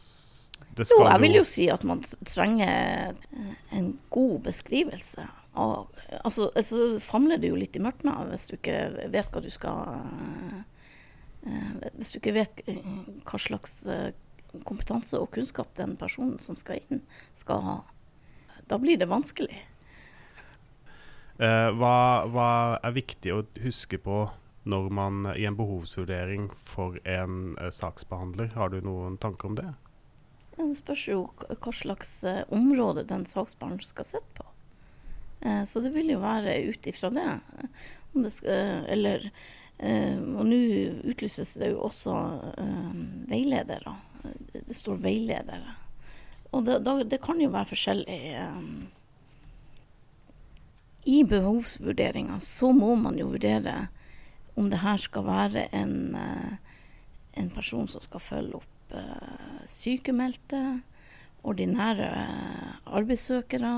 det 0.75 0.88
skal 0.88 1.02
Jo, 1.02 1.08
jeg 1.10 1.24
vil 1.24 1.38
jo 1.40 1.48
si 1.48 1.66
at 1.72 1.84
man 1.88 2.04
trenger 2.28 3.16
eh, 3.16 3.58
en 3.75 3.96
god 4.14 4.40
beskrivelse 4.52 5.25
av 5.56 5.92
Altså, 6.22 6.52
altså 6.54 7.00
famler 7.02 7.40
det 7.42 7.50
jo 7.50 7.58
litt 7.58 7.75
i 7.75 7.82
mørket 7.82 8.30
hvis 8.30 8.50
du 8.52 8.56
ikke 8.60 9.10
vet 9.12 9.32
hva 9.34 9.42
du 9.42 9.50
skal 9.50 9.80
eh, 11.50 11.88
Hvis 11.98 12.14
du 12.14 12.20
ikke 12.20 12.36
vet 12.36 12.62
eh, 12.70 12.78
hva 13.25 13.40
slags 13.42 13.80
eh, 13.90 14.12
kompetanse 14.68 15.20
og 15.20 15.32
kunnskap 15.36 15.74
den 15.75 15.96
personen 16.00 16.38
som 16.40 16.56
skal 16.56 16.80
inn, 16.86 17.02
skal 17.36 17.64
ha. 17.66 17.75
Da 18.70 18.78
blir 18.80 18.96
det 19.02 19.10
vanskelig. 19.12 19.58
Eh, 21.36 21.70
hva, 21.75 21.96
hva 22.32 22.50
er 22.80 22.96
viktig 22.96 23.34
å 23.36 23.42
huske 23.60 24.00
på 24.00 24.22
når 24.65 24.86
man 24.96 25.25
i 25.36 25.44
en 25.46 25.58
behovsvurdering 25.58 26.48
for 26.68 26.96
en 27.04 27.58
eh, 27.60 27.72
saksbehandler? 27.75 28.54
Har 28.56 28.72
du 28.72 28.80
noen 28.86 29.20
tanker 29.20 29.51
om 29.51 29.58
det? 29.60 29.68
Det 30.56 30.70
spørs 30.77 31.04
jo 31.12 31.20
hva 31.50 31.74
slags 31.75 32.22
eh, 32.24 32.46
område 32.56 33.04
den 33.10 33.27
saksbehandleren 33.27 33.88
skal 33.88 34.12
sitte 34.15 34.39
på. 34.39 34.50
Så 35.70 35.77
det 35.84 35.92
vil 35.94 36.08
jo 36.10 36.22
være 36.24 36.56
ut 36.72 36.88
ifra 36.89 37.12
det. 37.13 37.25
det 38.15 38.30
skal, 38.34 38.86
eller 38.89 39.27
Og 39.77 40.48
nå 40.48 40.58
utlyses 41.12 41.51
det 41.60 41.68
jo 41.70 41.84
også 41.86 42.15
veiledere. 43.30 43.94
Det 44.56 44.74
står 44.74 45.04
veiledere. 45.04 45.75
Og 46.56 46.65
det, 46.65 46.80
det 47.12 47.20
kan 47.22 47.44
jo 47.44 47.51
være 47.54 47.70
forskjellig. 47.75 48.18
I 51.06 51.22
behovsvurderinga 51.30 52.40
så 52.42 52.72
må 52.74 52.96
man 52.98 53.20
jo 53.20 53.30
vurdere 53.30 53.76
om 54.58 54.72
det 54.72 54.80
her 54.82 54.98
skal 55.02 55.28
være 55.28 55.68
en, 55.76 56.16
eh, 56.16 56.56
en 57.38 57.50
person 57.54 57.88
som 57.92 58.02
skal 58.02 58.24
følge 58.24 58.58
opp 58.62 58.96
eh, 58.96 59.60
sykemeldte, 59.70 60.62
ordinære 61.46 62.10
eh, 62.10 62.74
arbeidssøkere. 62.86 63.76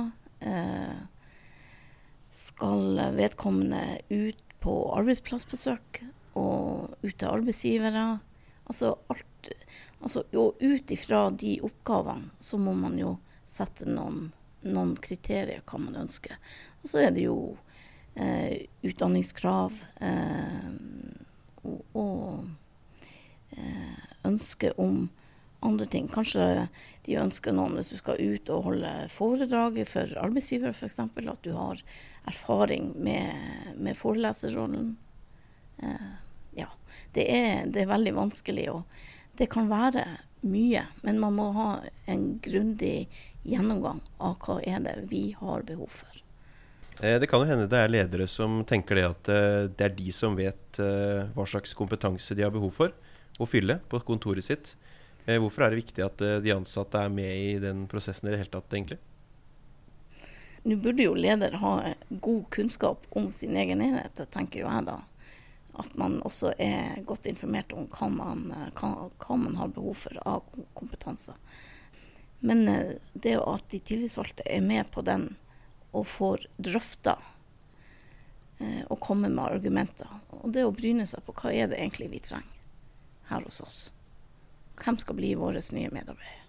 Skal 2.38 3.00
vedkommende 3.18 3.98
ut 4.14 4.44
på 4.62 4.74
arbeidsplassbesøk 4.94 6.04
og 6.38 6.94
ut 7.02 7.16
til 7.18 7.32
arbeidsgivere. 7.32 8.20
Altså 8.70 8.94
alt 9.10 9.50
altså, 10.02 10.24
Og 10.34 10.62
ut 10.62 10.92
ifra 10.92 11.30
de 11.32 11.58
oppgavene 11.66 12.30
så 12.40 12.60
må 12.62 12.76
man 12.78 13.00
jo 13.00 13.16
sette 13.50 13.88
noen, 13.90 14.30
noen 14.74 14.96
kriterier 15.02 15.64
hva 15.68 15.80
man 15.82 16.00
ønsker. 16.04 16.38
Og 16.82 16.92
så 16.92 17.06
er 17.06 17.14
det 17.16 17.26
jo 17.28 17.58
eh, 18.16 18.68
utdanningskrav 18.88 19.76
eh, 20.04 20.70
og, 21.64 21.82
og 21.98 23.58
eh, 23.58 24.04
ønske 24.28 24.74
om 24.82 25.08
andre 25.66 25.88
ting. 25.90 26.08
Kanskje 26.12 26.68
de 27.08 27.18
ønsker 27.20 27.56
noen 27.56 27.78
hvis 27.78 27.92
du 27.94 27.98
skal 28.00 28.22
ut 28.22 28.52
og 28.54 28.70
holde 28.70 28.94
foredrag 29.12 29.82
for 29.90 30.14
arbeidsgiver 30.22 30.76
f.eks. 30.76 31.00
At 31.02 31.44
du 31.46 31.54
har 31.58 31.82
erfaring 32.28 32.92
med, 33.04 33.76
med 33.76 33.98
foreleserrollen. 33.98 34.96
Eh, 35.84 36.10
ja. 36.60 36.72
Det 37.14 37.26
er, 37.34 37.66
det 37.72 37.84
er 37.84 37.94
veldig 37.94 38.16
vanskelig. 38.18 38.70
og 38.72 38.84
det 39.38 39.50
kan 39.54 39.70
være 39.70 40.06
mye, 40.42 40.86
men 41.02 41.20
man 41.20 41.36
må 41.38 41.50
ha 41.56 41.70
en 42.06 42.28
grundig 42.44 43.08
gjennomgang 43.48 44.02
av 44.18 44.38
hva 44.44 44.60
er 44.62 44.84
det 44.86 44.96
vi 45.12 45.32
har 45.40 45.66
behov 45.68 45.92
for. 46.04 46.24
Eh, 47.02 47.20
Det 47.20 47.28
kan 47.30 47.42
jo 47.42 47.50
hende 47.50 47.70
det 47.70 47.78
er 47.78 47.94
ledere 47.94 48.28
som 48.28 48.64
tenker 48.66 48.96
det 48.96 49.06
at 49.06 49.30
eh, 49.30 49.68
det 49.70 49.86
er 49.86 49.96
de 49.98 50.12
som 50.12 50.38
vet 50.38 50.80
eh, 50.82 51.28
hva 51.36 51.46
slags 51.46 51.74
kompetanse 51.78 52.36
de 52.36 52.46
har 52.46 52.54
behov 52.54 52.74
for 52.74 52.94
å 53.40 53.46
fylle 53.46 53.80
på 53.90 54.02
kontoret 54.06 54.46
sitt. 54.46 54.76
Hvorfor 55.28 55.66
er 55.66 55.74
det 55.74 55.82
viktig 55.82 56.04
at 56.06 56.22
de 56.40 56.54
ansatte 56.54 57.02
er 57.04 57.10
med 57.12 57.28
i 57.36 57.58
den 57.60 57.82
prosessen 57.92 58.30
i 58.30 58.32
det 58.32 58.38
hele 58.40 58.52
tatt, 58.54 58.72
egentlig? 58.72 58.96
Nå 60.64 60.78
burde 60.80 61.04
jo 61.04 61.18
leder 61.20 61.58
ha 61.60 61.74
god 62.24 62.46
kunnskap 62.56 63.04
om 63.12 63.28
sin 63.36 63.58
egen 63.60 63.84
enhet, 63.84 64.22
tenker 64.32 64.64
jo 64.64 64.72
jeg 64.72 64.86
da. 64.88 64.96
At 65.78 65.94
man 65.98 66.20
også 66.26 66.54
er 66.58 67.02
godt 67.06 67.28
informert 67.30 67.74
om 67.78 67.86
hva 67.94 68.10
man, 68.10 68.46
hva, 68.78 69.10
hva 69.22 69.38
man 69.38 69.58
har 69.60 69.74
behov 69.76 70.00
for 70.08 70.22
av 70.26 70.46
kompetanse. 70.78 71.36
Men 72.40 72.68
eh, 72.68 72.96
det 73.14 73.38
at 73.42 73.70
de 73.74 73.80
tillitsvalgte 73.80 74.46
er 74.46 74.62
med 74.66 74.90
på 74.94 75.04
den 75.06 75.30
og 75.96 76.08
får 76.10 76.48
drøfta 76.62 77.16
eh, 78.60 78.84
og 78.88 79.00
komme 79.02 79.30
med 79.30 79.44
argumenter, 79.46 80.10
og 80.30 80.52
det 80.54 80.66
å 80.68 80.74
bryne 80.76 81.08
seg 81.10 81.24
på 81.26 81.36
hva 81.40 81.54
er 81.54 81.72
det 81.72 81.80
egentlig 81.80 82.12
vi 82.14 82.24
trenger 82.28 82.58
her 83.32 83.46
hos 83.48 83.62
oss. 83.62 83.80
Hvem 84.78 85.00
skal 85.02 85.18
bli 85.18 85.34
våre 85.36 85.62
nye 85.74 85.90
medarbeidere? 85.92 86.44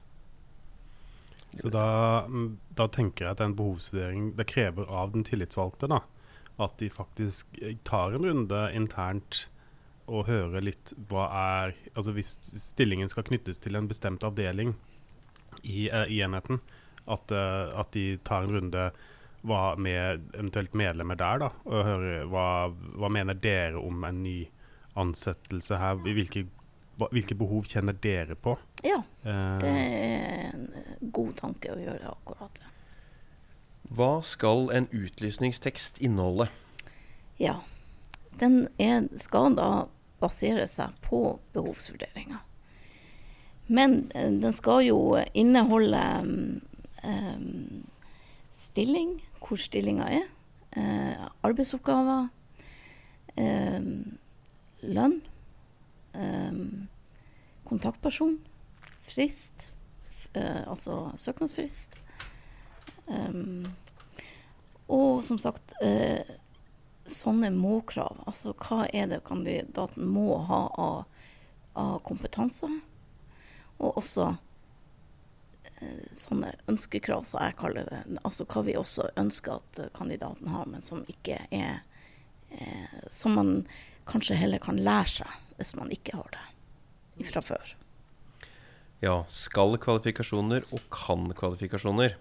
Så 1.58 1.70
da, 1.72 2.26
mm, 2.28 2.58
da 2.76 2.86
tenker 2.92 3.24
jeg 3.24 3.34
at 3.34 3.40
en 3.40 3.56
behovsvurdering 3.56 4.34
det 4.36 4.46
krever 4.50 4.86
av 4.92 5.14
den 5.14 5.24
tillitsvalgte 5.26 5.88
da, 5.90 6.02
at 6.58 6.78
de 6.78 6.90
faktisk 6.90 7.58
eh, 7.62 7.76
tar 7.86 8.14
en 8.14 8.24
runde 8.26 8.62
internt 8.74 9.46
og 10.08 10.26
hører 10.28 10.64
litt 10.64 10.94
hva 11.10 11.28
er 11.36 11.74
Altså 11.92 12.14
hvis 12.16 12.32
stillingen 12.56 13.10
skal 13.12 13.26
knyttes 13.28 13.60
til 13.62 13.76
en 13.78 13.88
bestemt 13.90 14.24
avdeling 14.24 14.74
i, 15.62 15.88
uh, 15.90 16.04
i 16.08 16.20
enheten, 16.24 16.60
at, 17.08 17.32
uh, 17.32 17.74
at 17.80 17.90
de 17.96 18.18
tar 18.26 18.46
en 18.46 18.56
runde 18.56 18.88
hva 19.48 19.62
med 19.80 20.28
eventuelt 20.34 20.74
medlemmer 20.76 21.18
der, 21.18 21.42
da, 21.44 21.48
og 21.64 21.86
hører 21.86 22.28
hva, 22.30 22.46
hva 22.98 23.10
mener 23.12 23.38
dere 23.38 23.80
om 23.80 24.02
en 24.04 24.22
ny 24.24 24.38
ansettelse 24.98 25.78
her? 25.78 26.00
Hvilke, 26.02 26.44
hvilke 27.14 27.36
behov 27.38 27.68
kjenner 27.70 27.96
dere 28.02 28.34
på? 28.34 28.56
Ja, 28.86 28.98
det 29.22 29.70
er 29.70 30.50
en 30.50 30.66
god 31.14 31.36
tanke 31.38 31.72
å 31.74 31.78
gjøre 31.80 32.12
akkurat 32.16 32.58
det. 32.58 32.72
Hva 33.88 34.20
skal 34.22 34.68
en 34.76 34.88
utlysningstekst 34.92 36.00
inneholde? 36.04 36.48
Ja. 37.40 37.60
Den 38.40 38.68
er, 38.78 39.08
skal 39.18 39.56
da 39.58 39.88
basere 40.20 40.66
seg 40.70 40.94
på 41.02 41.38
behovsvurderinger. 41.54 42.42
Men 43.68 44.10
eh, 44.14 44.30
den 44.32 44.52
skal 44.52 44.84
jo 44.86 44.98
inneholde 45.36 46.02
um, 47.04 47.86
stilling, 48.54 49.18
hvor 49.40 49.60
stillinga 49.60 50.08
er, 50.20 50.28
uh, 50.76 51.28
arbeidsoppgaver, 51.46 52.28
um, 53.36 53.90
lønn, 54.82 55.18
um, 56.14 56.88
kontaktperson, 57.68 58.38
frist, 59.04 59.68
eh, 60.34 60.62
altså 60.68 61.10
søknadsfrist. 61.16 62.00
Um, 63.08 63.68
og 64.88 65.24
som 65.24 65.38
sagt, 65.40 65.74
eh, 65.84 66.36
sånne 67.08 67.50
må-krav. 67.54 68.22
Altså 68.28 68.54
hva 68.56 68.86
er 68.92 69.08
det 69.10 69.24
kandidaten 69.28 70.08
må 70.08 70.38
ha 70.48 70.60
av, 70.80 71.24
av 71.78 71.98
kompetanse? 72.06 72.70
Og 73.78 73.98
også 74.00 74.30
eh, 75.78 76.06
sånne 76.16 76.54
ønskekrav, 76.70 77.26
som 77.28 77.44
jeg 77.44 77.58
kaller 77.60 77.88
det. 77.90 78.02
Altså 78.22 78.46
hva 78.48 78.64
vi 78.66 78.78
også 78.80 79.10
ønsker 79.20 79.58
at 79.58 79.82
eh, 79.82 79.92
kandidaten 79.96 80.48
har, 80.52 80.68
men 80.70 80.84
som 80.84 81.04
ikke 81.08 81.40
er 81.50 81.82
eh, 82.50 82.96
Som 83.12 83.36
man 83.36 83.52
kanskje 84.08 84.38
heller 84.40 84.60
kan 84.62 84.80
lære 84.80 85.18
seg 85.18 85.36
hvis 85.58 85.74
man 85.76 85.90
ikke 85.92 86.16
har 86.16 86.32
det 86.32 87.28
fra 87.28 87.42
før. 87.42 87.74
Ja, 89.02 89.24
skal 89.30 89.76
kvalifikasjoner 89.82 90.64
og 90.74 90.84
kan 90.94 91.28
kvalifikasjoner. 91.36 92.14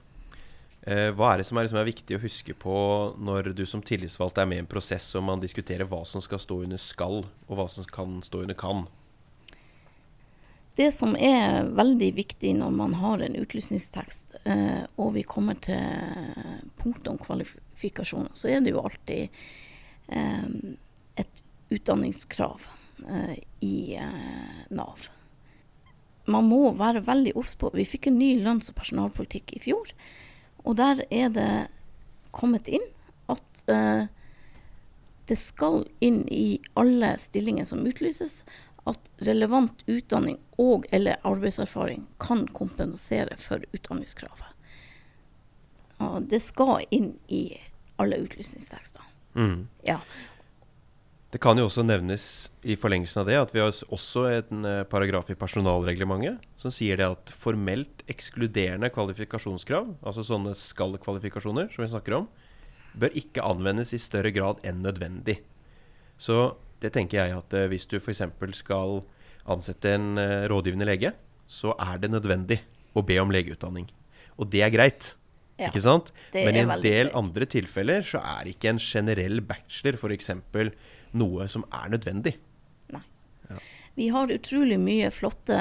Eh, 0.87 1.09
hva 1.11 1.33
er 1.33 1.41
det 1.41 1.47
som 1.49 1.57
er, 1.59 1.65
liksom 1.65 1.81
er 1.81 1.89
viktig 1.89 2.15
å 2.15 2.21
huske 2.23 2.53
på 2.55 2.73
når 3.19 3.49
du 3.57 3.65
som 3.67 3.81
tillitsvalgt 3.83 4.37
er 4.39 4.47
med 4.47 4.61
i 4.61 4.63
en 4.63 4.69
prosess 4.71 5.09
og 5.19 5.25
man 5.27 5.41
diskuterer 5.43 5.89
hva 5.89 6.05
som 6.07 6.23
skal 6.23 6.39
stå 6.39 6.61
under 6.63 6.79
skal, 6.79 7.25
og 7.27 7.59
hva 7.59 7.65
som 7.71 7.83
kan 7.91 8.21
stå 8.23 8.45
under 8.45 8.55
kan? 8.55 8.85
Det 10.79 10.87
som 10.95 11.17
er 11.19 11.67
veldig 11.75 12.11
viktig 12.15 12.53
når 12.55 12.71
man 12.77 12.95
har 13.01 13.23
en 13.25 13.35
utlysningstekst, 13.35 14.37
eh, 14.47 14.85
og 14.95 15.11
vi 15.17 15.25
kommer 15.27 15.57
til 15.59 15.81
punktet 16.79 17.09
om 17.11 17.19
kvalifikasjoner, 17.19 18.31
så 18.37 18.53
er 18.53 18.63
det 18.63 18.71
jo 18.71 18.83
alltid 18.85 19.41
eh, 20.07 20.45
et 21.19 21.43
utdanningskrav 21.73 22.69
i 23.61 23.99
Nav. 24.73 25.03
Man 26.31 26.47
må 26.47 26.71
være 26.79 27.03
veldig 27.05 27.35
obs 27.37 27.53
på 27.59 27.69
Vi 27.75 27.85
fikk 27.85 28.07
en 28.09 28.17
ny 28.17 28.31
lønns- 28.41 28.71
og 28.71 28.77
personalpolitikk 28.79 29.53
i 29.53 29.61
fjor, 29.67 29.91
og 30.67 30.75
der 30.79 31.03
er 31.07 31.31
det 31.33 31.51
kommet 32.35 32.67
inn 32.67 32.83
at 33.31 33.69
eh, 33.71 34.07
det 35.27 35.37
skal 35.39 35.85
inn 36.03 36.21
i 36.31 36.59
alle 36.79 37.13
stillinger 37.19 37.67
som 37.67 37.83
utlyses, 37.87 38.43
at 38.87 39.09
relevant 39.27 39.81
utdanning 39.91 40.37
og 40.55 40.85
eller 40.95 41.19
arbeidserfaring 41.27 42.05
kan 42.23 42.45
kompensere 42.55 43.35
for 43.41 43.63
utdanningskravet. 43.75 44.53
Og 46.03 46.29
det 46.31 46.39
skal 46.45 46.85
inn 46.93 47.17
i 47.27 47.57
alle 47.99 48.21
utlysningstekster. 48.23 49.03
Ja. 49.83 49.99
Det 51.37 51.41
kan 51.43 51.59
jo 51.59 51.67
også 51.67 51.83
nevnes 51.85 52.23
i 52.65 52.73
forlengelsen 52.81 53.19
av 53.21 53.27
det 53.29 53.35
at 53.37 53.51
vi 53.53 53.59
har 53.61 53.69
også 53.93 54.23
en 54.25 54.63
eh, 54.65 54.79
paragraf 54.89 55.27
i 55.29 55.35
personalreglementet 55.37 56.41
som 56.57 56.73
sier 56.73 56.97
det 56.97 57.05
at 57.05 57.29
formelt 57.37 58.01
ekskluderende 58.09 58.89
kvalifikasjonskrav, 58.95 59.91
altså 60.01 60.23
sånne 60.25 60.55
skal-kvalifikasjoner 60.57 61.69
som 61.75 61.83
vi 61.83 61.91
snakker 61.91 62.15
om, 62.17 62.25
bør 62.97 63.13
ikke 63.21 63.45
anvendes 63.45 63.93
i 63.93 64.01
større 64.01 64.33
grad 64.33 64.65
enn 64.65 64.81
nødvendig. 64.81 65.37
Så 66.17 66.55
det 66.81 66.95
tenker 66.97 67.21
jeg 67.21 67.37
at 67.37 67.53
eh, 67.53 67.69
hvis 67.69 67.85
du 67.85 67.99
f.eks. 67.99 68.25
skal 68.57 69.03
ansette 69.45 69.93
en 69.93 70.17
eh, 70.17 70.49
rådgivende 70.49 70.89
lege, 70.89 71.13
så 71.45 71.77
er 71.77 72.01
det 72.01 72.15
nødvendig 72.17 72.63
å 72.97 73.05
be 73.05 73.21
om 73.21 73.37
legeutdanning. 73.37 73.85
Og 74.41 74.49
det 74.49 74.65
er 74.65 74.73
greit. 74.73 75.13
Ja, 75.57 75.69
Ikke 75.69 75.85
sant? 75.85 76.09
Men 76.33 76.57
i 76.57 76.65
en 76.65 76.73
del 76.81 77.11
greit. 77.11 77.15
andre 77.17 77.45
tilfeller 77.49 78.03
så 78.05 78.25
er 78.25 78.49
ikke 78.49 78.73
en 78.73 78.81
generell 78.81 79.45
bachelor 79.45 80.01
f.eks. 80.01 80.33
noe 81.11 81.47
som 81.51 81.65
er 81.71 81.91
nødvendig. 81.93 82.35
Nei. 82.93 83.03
Vi 83.95 84.09
har 84.13 84.33
utrolig 84.33 84.79
mye 84.81 85.11
flotte 85.11 85.59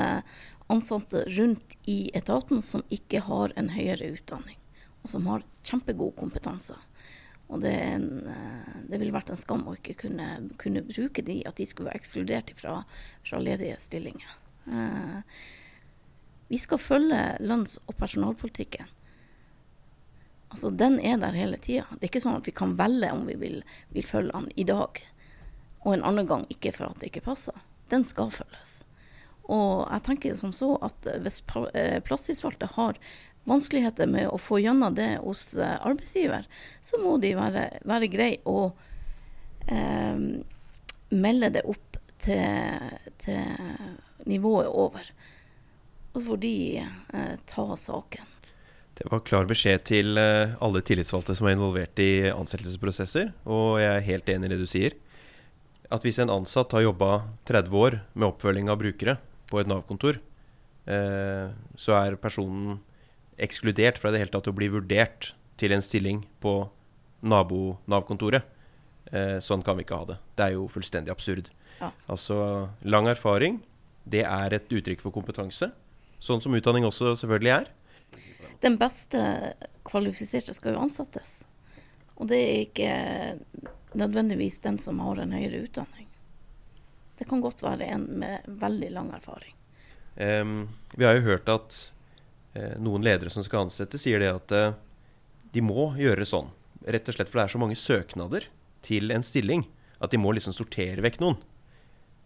ansatte 0.67 1.25
rundt 1.27 1.77
i 1.85 2.11
etaten 2.15 2.63
som 2.63 2.83
ikke 2.91 3.23
har 3.29 3.55
en 3.57 3.71
høyere 3.75 4.11
utdanning, 4.17 4.59
og 5.03 5.13
som 5.13 5.29
har 5.31 5.45
kjempegod 5.67 6.17
kompetanse. 6.19 6.77
Og 7.47 7.63
det, 7.63 7.71
er 7.71 7.93
en, 8.01 8.09
eh, 8.27 8.79
det 8.91 8.99
ville 8.99 9.15
vært 9.15 9.31
en 9.31 9.39
skam 9.39 9.63
å 9.71 9.77
ikke 9.77 9.95
kunne, 10.01 10.27
kunne 10.59 10.83
bruke 10.83 11.23
de, 11.23 11.39
at 11.47 11.61
de 11.61 11.67
skulle 11.69 11.93
være 11.93 12.01
ekskludert 12.01 12.51
fra, 12.59 12.81
fra 13.27 13.39
ledige 13.39 13.79
stillinger. 13.79 14.33
Eh, 14.67 15.21
vi 16.51 16.59
skal 16.63 16.83
følge 16.83 17.21
lønns- 17.43 17.79
og 17.87 17.95
personalpolitikken. 17.99 18.91
Altså, 20.51 20.71
Den 20.71 20.99
er 21.01 21.19
der 21.19 21.39
hele 21.39 21.59
tida. 21.59 21.87
Det 21.91 22.07
er 22.07 22.11
ikke 22.11 22.25
sånn 22.27 22.39
at 22.41 22.47
vi 22.47 22.55
kan 22.55 22.77
velge 22.79 23.13
om 23.13 23.27
vi 23.27 23.35
vil, 23.39 23.63
vil 23.95 24.07
følge 24.07 24.35
den 24.35 24.51
i 24.57 24.67
dag, 24.67 25.03
og 25.87 25.95
en 25.95 26.05
annen 26.05 26.27
gang 26.27 26.45
ikke 26.51 26.75
for 26.75 26.91
at 26.91 26.99
det 27.01 27.13
ikke 27.13 27.29
passer. 27.29 27.55
Den 27.93 28.03
skal 28.05 28.33
følges. 28.35 28.81
Og 29.47 29.87
jeg 29.87 30.03
tenker 30.09 30.35
som 30.39 30.51
så 30.55 30.73
at 30.83 31.07
hvis 31.23 31.45
eh, 31.79 32.73
har 32.75 32.99
vanskeligheter 33.47 34.11
med 34.11 34.27
å 34.27 34.41
få 34.43 34.59
gjennom 34.59 34.97
det 34.99 35.21
hos 35.23 35.53
eh, 35.55 35.77
arbeidsgiver, 35.87 36.49
så 36.83 36.99
må 36.99 37.15
de 37.23 37.37
være, 37.39 37.69
være 37.87 38.11
greie 38.11 38.43
å 38.43 38.73
eh, 39.71 40.19
melde 41.15 41.53
det 41.55 41.63
opp 41.71 42.01
til, 42.19 42.91
til 43.23 44.27
nivået 44.27 44.67
over. 44.67 45.13
Og 46.13 46.21
så 46.21 46.27
får 46.33 46.43
de 46.43 46.57
eh, 46.83 47.35
ta 47.47 47.69
saken. 47.79 48.35
Det 48.97 49.05
var 49.13 49.21
klar 49.29 49.45
beskjed 49.47 49.83
til 49.85 50.19
eh, 50.19 50.57
alle 50.65 50.81
tillitsvalgte 50.81 51.37
som 51.37 51.47
er 51.47 51.59
involvert 51.59 52.01
i 52.01 52.31
ansettelsesprosesser, 52.33 53.35
og 53.45 53.77
jeg 53.83 53.91
er 53.93 54.07
helt 54.07 54.31
enig 54.33 54.49
i 54.49 54.55
det 54.55 54.63
du 54.63 54.71
sier. 54.71 54.97
At 55.93 56.03
hvis 56.07 56.19
en 56.23 56.33
ansatt 56.33 56.73
har 56.75 56.87
jobba 56.87 57.11
30 57.47 57.77
år 57.79 58.01
med 58.15 58.29
oppfølging 58.31 58.71
av 58.73 58.81
brukere 58.81 59.17
på 59.51 59.61
et 59.61 59.71
Nav-kontor, 59.71 60.19
eh, 60.91 61.53
så 61.79 61.95
er 62.01 62.19
personen 62.19 62.81
ekskludert 63.39 64.01
fra 64.01 64.11
det 64.11 64.23
hele 64.23 64.33
tatt 64.35 64.49
å 64.51 64.57
bli 64.57 64.69
vurdert 64.73 65.33
til 65.61 65.75
en 65.77 65.85
stilling 65.85 66.25
på 66.43 66.59
nabo-Nav-kontoret. 67.27 68.43
Eh, 69.13 69.39
sånn 69.45 69.63
kan 69.63 69.79
vi 69.79 69.87
ikke 69.87 70.01
ha 70.01 70.11
det. 70.11 70.19
Det 70.35 70.49
er 70.49 70.57
jo 70.57 70.67
fullstendig 70.73 71.13
absurd. 71.15 71.51
Ja. 71.79 71.93
Altså, 72.11 72.69
lang 72.83 73.07
erfaring, 73.11 73.61
det 74.09 74.25
er 74.27 74.57
et 74.57 74.71
uttrykk 74.73 75.05
for 75.05 75.15
kompetanse. 75.15 75.71
Sånn 76.23 76.43
som 76.43 76.55
utdanning 76.57 76.87
også 76.89 77.15
selvfølgelig 77.21 77.53
er. 77.61 77.71
Den 78.65 78.79
beste 78.81 79.21
kvalifiserte 79.87 80.55
skal 80.57 80.75
jo 80.75 80.83
ansettes. 80.87 81.43
Og 82.17 82.31
det 82.31 82.39
er 82.41 82.63
ikke 82.65 82.93
nødvendigvis 83.97 84.61
den 84.65 84.79
som 84.83 85.01
har 85.05 85.21
en 85.23 85.35
høyere 85.37 85.65
utdanning. 85.65 86.07
Det 87.17 87.25
kan 87.29 87.41
godt 87.41 87.63
være 87.65 87.89
en 87.95 88.05
med 88.21 88.45
veldig 88.47 88.91
lang 88.93 89.13
erfaring. 89.17 89.55
Um, 90.17 90.69
vi 90.97 91.05
har 91.05 91.17
jo 91.17 91.27
hørt 91.27 91.49
at 91.53 91.79
eh, 92.57 92.77
noen 92.81 93.05
ledere 93.05 93.33
som 93.33 93.45
skal 93.45 93.67
ansette, 93.67 94.01
sier 94.01 94.21
det 94.21 94.31
at 94.33 94.55
eh, 94.57 94.77
de 95.53 95.65
må 95.65 95.91
gjøre 96.01 96.29
sånn. 96.29 96.49
Rett 96.87 97.09
og 97.09 97.17
slett 97.17 97.33
for 97.33 97.41
det 97.41 97.47
er 97.47 97.55
så 97.57 97.61
mange 97.61 97.79
søknader 97.81 98.49
til 98.87 99.13
en 99.13 99.25
stilling 99.25 99.67
at 100.01 100.13
de 100.13 100.21
må 100.21 100.33
liksom 100.37 100.55
sortere 100.57 101.05
vekk 101.05 101.21
noen. 101.25 101.39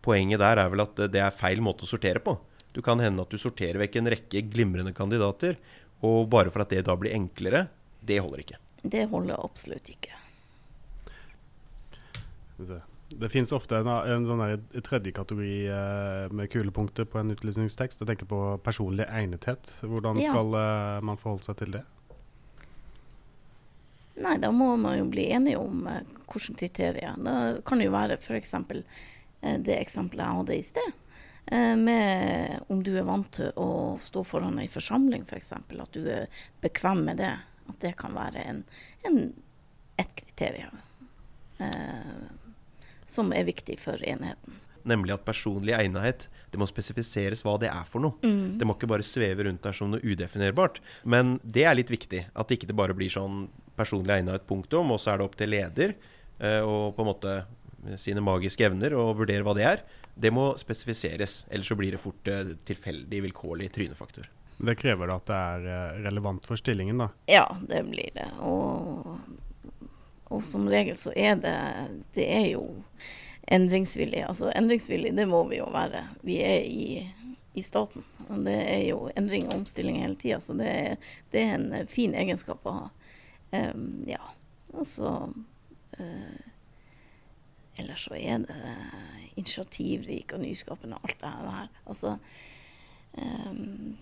Poenget 0.02 0.42
der 0.42 0.62
er 0.62 0.70
vel 0.72 0.84
at 0.86 1.02
eh, 1.02 1.10
det 1.12 1.22
er 1.22 1.34
feil 1.38 1.62
måte 1.64 1.86
å 1.86 1.90
sortere 1.90 2.22
på. 2.22 2.36
Du 2.74 2.82
kan 2.86 3.02
hende 3.02 3.22
at 3.22 3.30
du 3.30 3.38
sorterer 3.38 3.80
vekk 3.82 3.98
en 3.98 4.10
rekke 4.14 4.44
glimrende 4.52 4.94
kandidater, 4.94 5.58
og 6.06 6.30
bare 6.32 6.52
for 6.54 6.64
at 6.64 6.70
det 6.72 6.86
da 6.86 6.94
blir 6.98 7.14
enklere, 7.16 7.66
det 8.06 8.22
holder 8.22 8.44
ikke. 8.44 8.60
Det 8.82 9.04
holder 9.10 9.42
absolutt 9.42 9.90
ikke. 9.92 10.19
Det 13.10 13.28
finnes 13.32 13.50
ofte 13.52 13.80
en, 13.80 13.88
en 13.90 14.26
sånn 14.28 14.42
tredje 14.86 15.10
kategori 15.16 15.54
eh, 15.66 16.26
med 16.30 16.50
kulepunkter 16.52 17.08
på 17.10 17.18
en 17.18 17.32
utlysningstekst. 17.34 18.00
Jeg 18.04 18.10
tenker 18.12 18.28
på 18.30 18.40
personlig 18.62 19.06
egnethet. 19.10 19.72
Hvordan 19.82 20.20
Ja. 20.22 20.30
skal 20.30 20.54
eh, 20.54 21.00
man 21.08 21.18
forholde 21.18 21.48
seg 21.48 21.56
til 21.58 21.74
det? 21.78 21.82
Nei, 24.20 24.36
da 24.42 24.50
må 24.52 24.74
man 24.76 24.98
jo 24.98 25.06
bli 25.10 25.24
enige 25.32 25.58
om 25.58 25.86
eh, 25.88 26.02
hvilke 26.30 26.54
kriterier. 26.60 27.16
Det 27.18 27.64
kan 27.66 27.80
jo 27.82 27.90
være 27.94 28.18
f.eks. 28.20 28.54
Eh, 28.54 29.56
det 29.58 29.78
eksempelet 29.80 30.26
jeg 30.26 30.38
hadde 30.40 30.58
i 30.58 30.66
sted. 30.70 30.92
Eh, 31.50 31.74
med 31.80 32.66
om 32.70 32.82
du 32.86 32.92
er 33.00 33.06
vant 33.08 33.30
til 33.34 33.50
å 33.58 33.96
stå 34.02 34.22
foran 34.28 34.58
en 34.60 34.70
forsamling, 34.70 35.24
f.eks. 35.26 35.52
At 35.56 35.96
du 35.96 36.04
er 36.06 36.28
bekvem 36.62 37.02
med 37.10 37.18
det. 37.22 37.32
At 37.70 37.80
det 37.82 37.96
kan 37.98 38.14
være 38.14 38.44
en, 38.50 38.62
en, 39.06 39.18
et 39.98 40.14
kriterium 40.18 40.78
eh, 41.62 42.28
som 43.10 43.32
er 43.36 43.48
viktig 43.48 43.78
for 43.82 44.00
enheten. 44.06 44.58
Nemlig 44.88 45.12
at 45.12 45.26
personlig 45.26 45.74
egnethet 45.76 46.28
det 46.50 46.58
må 46.60 46.66
spesifiseres 46.68 47.42
hva 47.44 47.58
det 47.60 47.68
er 47.68 47.84
for 47.88 48.00
noe. 48.00 48.16
Det 48.56 48.66
må 48.66 48.74
ikke 48.78 48.88
bare 48.90 49.04
sveve 49.06 49.44
rundt 49.44 49.62
der 49.66 49.76
som 49.76 49.92
noe 49.92 50.00
udefinerbart. 50.00 50.80
Men 51.04 51.36
det 51.44 51.66
er 51.68 51.76
litt 51.76 51.92
viktig. 51.92 52.24
At 52.32 52.54
ikke 52.54 52.70
det 52.70 52.78
bare 52.78 52.96
blir 52.96 53.12
sånn 53.12 53.44
personlig 53.76 54.16
egnethet, 54.16 54.48
punktum, 54.48 54.94
og 54.94 55.00
så 55.00 55.12
er 55.12 55.20
det 55.20 55.28
opp 55.28 55.36
til 55.40 55.52
leder 55.52 55.94
eh, 56.40 56.60
og 56.64 56.96
på 56.96 57.04
en 57.04 57.10
måte 57.12 57.36
sine 58.00 58.20
magiske 58.24 58.64
evner 58.66 58.96
og 58.98 59.14
vurdere 59.22 59.44
hva 59.46 59.54
det 59.56 59.66
er. 59.68 59.84
Det 60.20 60.32
må 60.34 60.50
spesifiseres. 60.60 61.44
Ellers 61.50 61.70
så 61.70 61.78
blir 61.78 61.96
det 61.96 62.02
fort 62.02 62.28
eh, 62.28 62.54
tilfeldig, 62.68 63.22
vilkårlig 63.28 63.70
trynefaktor. 63.76 64.28
Det 64.60 64.76
krever 64.76 65.08
da 65.08 65.16
at 65.16 65.28
det 65.30 65.38
er 65.38 65.68
eh, 65.74 66.00
relevant 66.08 66.48
for 66.48 66.60
stillingen, 66.60 67.00
da. 67.00 67.08
Ja, 67.30 67.46
det 67.68 67.84
blir 67.88 68.10
det. 68.16 68.28
Og, 68.44 69.14
og 70.30 70.44
som 70.46 70.68
regel 70.70 70.96
så 70.98 71.12
er 71.16 71.38
det 71.42 71.56
Det 72.14 72.26
er 72.30 72.46
jo 72.52 72.64
endringsvillig. 73.50 74.22
Altså 74.28 74.52
endringsvillig, 74.54 75.12
det 75.16 75.26
må 75.28 75.42
vi 75.48 75.58
jo 75.58 75.66
være. 75.74 76.04
Vi 76.22 76.38
er 76.44 76.62
i, 76.62 77.02
i 77.54 77.62
staten. 77.66 78.04
Og 78.28 78.44
det 78.46 78.58
er 78.62 78.84
jo 78.92 79.08
endring 79.18 79.48
og 79.48 79.60
omstilling 79.60 79.98
hele 80.02 80.14
tida, 80.14 80.38
så 80.40 80.54
det 80.54 80.68
er, 80.70 81.08
det 81.32 81.42
er 81.42 81.56
en 81.56 81.90
fin 81.90 82.14
egenskap 82.14 82.66
å 82.66 82.76
ha. 82.76 82.84
Um, 83.50 84.04
ja. 84.06 84.22
Altså 84.78 85.32
uh, 85.98 86.46
Ellers 87.80 88.04
så 88.06 88.14
er 88.14 88.44
det 88.44 88.60
initiativrik 89.40 90.34
og 90.36 90.44
nyskapende, 90.44 90.98
og 91.00 91.10
alt 91.10 91.20
det 91.22 91.32
her. 91.32 91.68
Altså 91.86 92.14
um, 93.18 93.96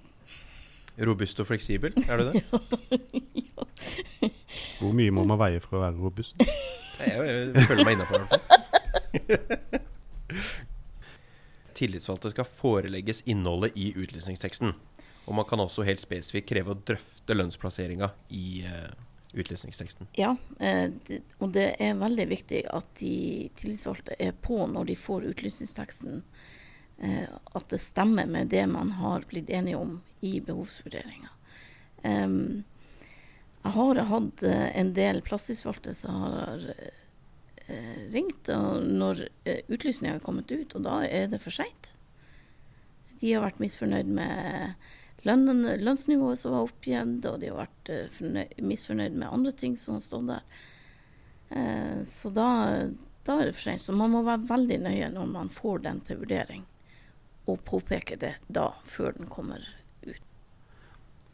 Robust 0.98 1.40
og 1.40 1.46
fleksibel, 1.46 1.94
er 2.08 2.16
du 2.18 2.24
det 2.26 2.42
det? 4.20 4.34
Hvor 4.78 4.94
mye 4.94 5.14
må 5.14 5.24
man 5.26 5.40
veie 5.40 5.62
for 5.62 5.78
å 5.78 5.84
være 5.86 5.98
robust? 5.98 6.38
Jeg, 6.98 7.14
jeg, 7.14 7.62
føler 7.68 7.84
meg 7.86 7.94
innafor, 7.94 8.24
i 9.14 9.20
hvert 9.28 9.52
fall. 9.62 9.84
Tillitsvalgte 11.78 12.32
skal 12.32 12.48
forelegges 12.58 13.20
innholdet 13.30 13.76
i 13.78 13.92
utlysningsteksten. 13.94 14.72
Og 15.28 15.36
man 15.38 15.46
kan 15.46 15.62
også 15.62 15.86
helt 15.86 16.02
spesifikt 16.02 16.48
kreve 16.50 16.74
å 16.74 16.80
drøfte 16.90 17.36
lønnsplasseringa 17.36 18.08
i 18.34 18.64
uh, 18.66 18.90
utlysningsteksten. 19.32 20.08
Ja, 20.18 20.36
eh, 20.58 20.90
det, 21.06 21.20
og 21.38 21.52
det 21.54 21.68
er 21.78 21.98
veldig 22.00 22.26
viktig 22.30 22.62
at 22.72 22.88
de 22.98 23.48
tillitsvalgte 23.60 24.16
er 24.18 24.32
på 24.32 24.64
når 24.66 24.90
de 24.90 24.96
får 24.98 25.28
utlysningsteksten. 25.32 26.22
Eh, 26.98 27.28
at 27.28 27.68
det 27.70 27.80
stemmer 27.82 28.26
med 28.26 28.50
det 28.50 28.64
man 28.66 28.94
har 28.98 29.26
blitt 29.28 29.50
enige 29.50 29.78
om 29.78 30.00
i 30.24 30.38
behovsvurderinga. 30.40 31.30
Em, 32.02 32.64
jeg 33.64 33.74
har 33.74 34.00
hatt 34.12 34.42
eh, 34.46 34.68
en 34.78 34.92
del 34.96 35.20
plasstillitsvalgte 35.26 35.94
som 35.96 36.22
har 36.22 36.66
eh, 37.66 38.04
ringt 38.12 38.48
når 38.48 39.24
eh, 39.44 39.64
utlysninga 39.68 40.16
har 40.16 40.24
kommet 40.24 40.52
ut, 40.52 40.76
og 40.78 40.86
da 40.86 41.00
er 41.06 41.26
det 41.32 41.40
for 41.42 41.54
seint. 41.54 41.90
De 43.18 43.32
har 43.34 43.42
vært 43.42 43.58
misfornøyd 43.62 44.10
med 44.14 45.26
lønnen, 45.26 45.66
lønnsnivået 45.82 46.38
som 46.38 46.54
var 46.54 46.68
oppgitt, 46.68 47.26
og 47.26 47.40
de 47.42 47.50
har 47.50 47.58
vært 47.64 47.92
eh, 47.92 48.06
fornøy, 48.14 48.46
misfornøyd 48.62 49.18
med 49.18 49.28
andre 49.32 49.54
ting 49.58 49.76
som 49.76 49.98
har 49.98 50.06
stått 50.06 50.30
der. 50.30 50.64
Så 52.04 52.28
da, 52.36 52.44
da 53.24 53.34
er 53.40 53.46
det 53.48 53.54
for 53.56 53.70
sent. 53.70 53.80
Så 53.80 53.94
man 53.96 54.12
må 54.12 54.20
være 54.26 54.50
veldig 54.50 54.76
nøye 54.84 55.06
når 55.14 55.30
man 55.32 55.48
får 55.48 55.80
den 55.86 56.02
til 56.04 56.20
vurdering, 56.20 56.66
og 57.48 57.62
påpeke 57.64 58.18
det 58.20 58.34
da, 58.52 58.66
før 58.84 59.16
den 59.16 59.30
kommer. 59.32 59.64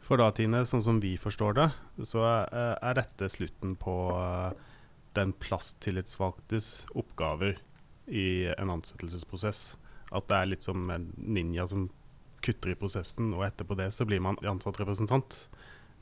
For 0.05 0.21
da, 0.21 0.29
Tine, 0.37 0.61
sånn 0.69 0.83
som 0.85 1.01
vi 1.01 1.15
forstår 1.17 1.55
det, 1.57 1.67
så 2.05 2.21
er, 2.29 2.75
er 2.77 2.97
dette 2.99 3.29
slutten 3.33 3.73
på 3.81 3.95
eh, 4.13 4.51
den 5.17 5.33
plasstillitsvalgtes 5.41 6.85
oppgaver 6.93 7.57
i 8.05 8.45
en 8.53 8.69
ansettelsesprosess. 8.75 9.63
At 10.13 10.27
det 10.29 10.37
er 10.37 10.51
litt 10.51 10.67
som 10.67 10.91
en 10.93 11.09
ninja 11.17 11.65
som 11.71 11.87
kutter 12.45 12.75
i 12.75 12.77
prosessen, 12.77 13.33
og 13.33 13.47
etterpå 13.47 13.77
det 13.79 13.89
så 13.95 14.05
blir 14.05 14.21
man 14.21 14.37
ansatt 14.45 14.77
representant 14.83 15.45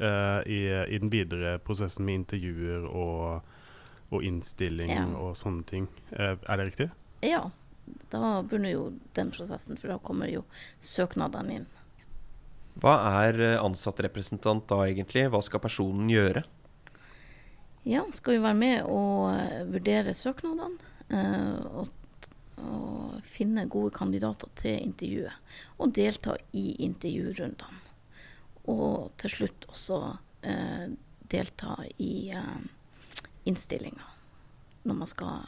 Uh, 0.02 0.42
i, 0.50 0.66
i 0.90 0.98
den 0.98 1.12
videre 1.14 1.60
prosessen 1.62 2.02
med 2.08 2.16
intervjuer 2.24 2.88
og, 2.90 3.44
og 4.10 4.24
innstilling 4.26 4.90
Ja. 4.90 5.04
og 5.22 5.36
sånne 5.38 5.62
ting. 5.70 5.86
Uh, 6.10 6.34
er 6.50 6.58
det 6.58 6.66
riktig? 6.72 6.88
Ja, 7.22 7.44
da 8.10 8.42
begynner 8.42 8.74
jo 8.74 8.88
den 9.14 9.30
prosessen, 9.32 9.78
for 9.78 9.94
da 9.94 10.00
kommer 10.02 10.32
jo 10.34 10.42
søknadene 10.82 11.60
inn. 11.60 11.68
Hva 12.82 12.94
er 13.24 13.40
eh, 13.42 13.60
ansattrepresentant 13.62 14.66
da 14.72 14.82
egentlig? 14.88 15.28
Hva 15.30 15.42
skal 15.46 15.62
personen 15.64 16.10
gjøre? 16.12 16.44
Ja, 17.86 18.06
skal 18.16 18.38
jo 18.38 18.46
være 18.46 18.58
med 18.60 18.88
og 18.88 19.34
eh, 19.36 19.62
vurdere 19.70 20.16
søknadene. 20.18 20.80
eh, 21.14 21.60
og, 21.84 21.90
og 22.64 23.18
finne 23.28 23.68
gode 23.68 23.92
kandidater 23.96 24.50
til 24.56 24.80
intervjuet. 24.80 25.58
Og 25.78 25.94
delta 25.96 26.38
i 26.58 26.72
intervjurundene. 26.86 27.82
Og 28.72 29.12
til 29.20 29.34
slutt 29.34 29.68
også 29.68 30.00
eh, 30.48 30.88
delta 31.30 31.76
i 32.00 32.32
eh, 32.32 32.64
innstillinga 33.50 34.10
når 34.84 34.98
man 35.00 35.08
skal 35.08 35.44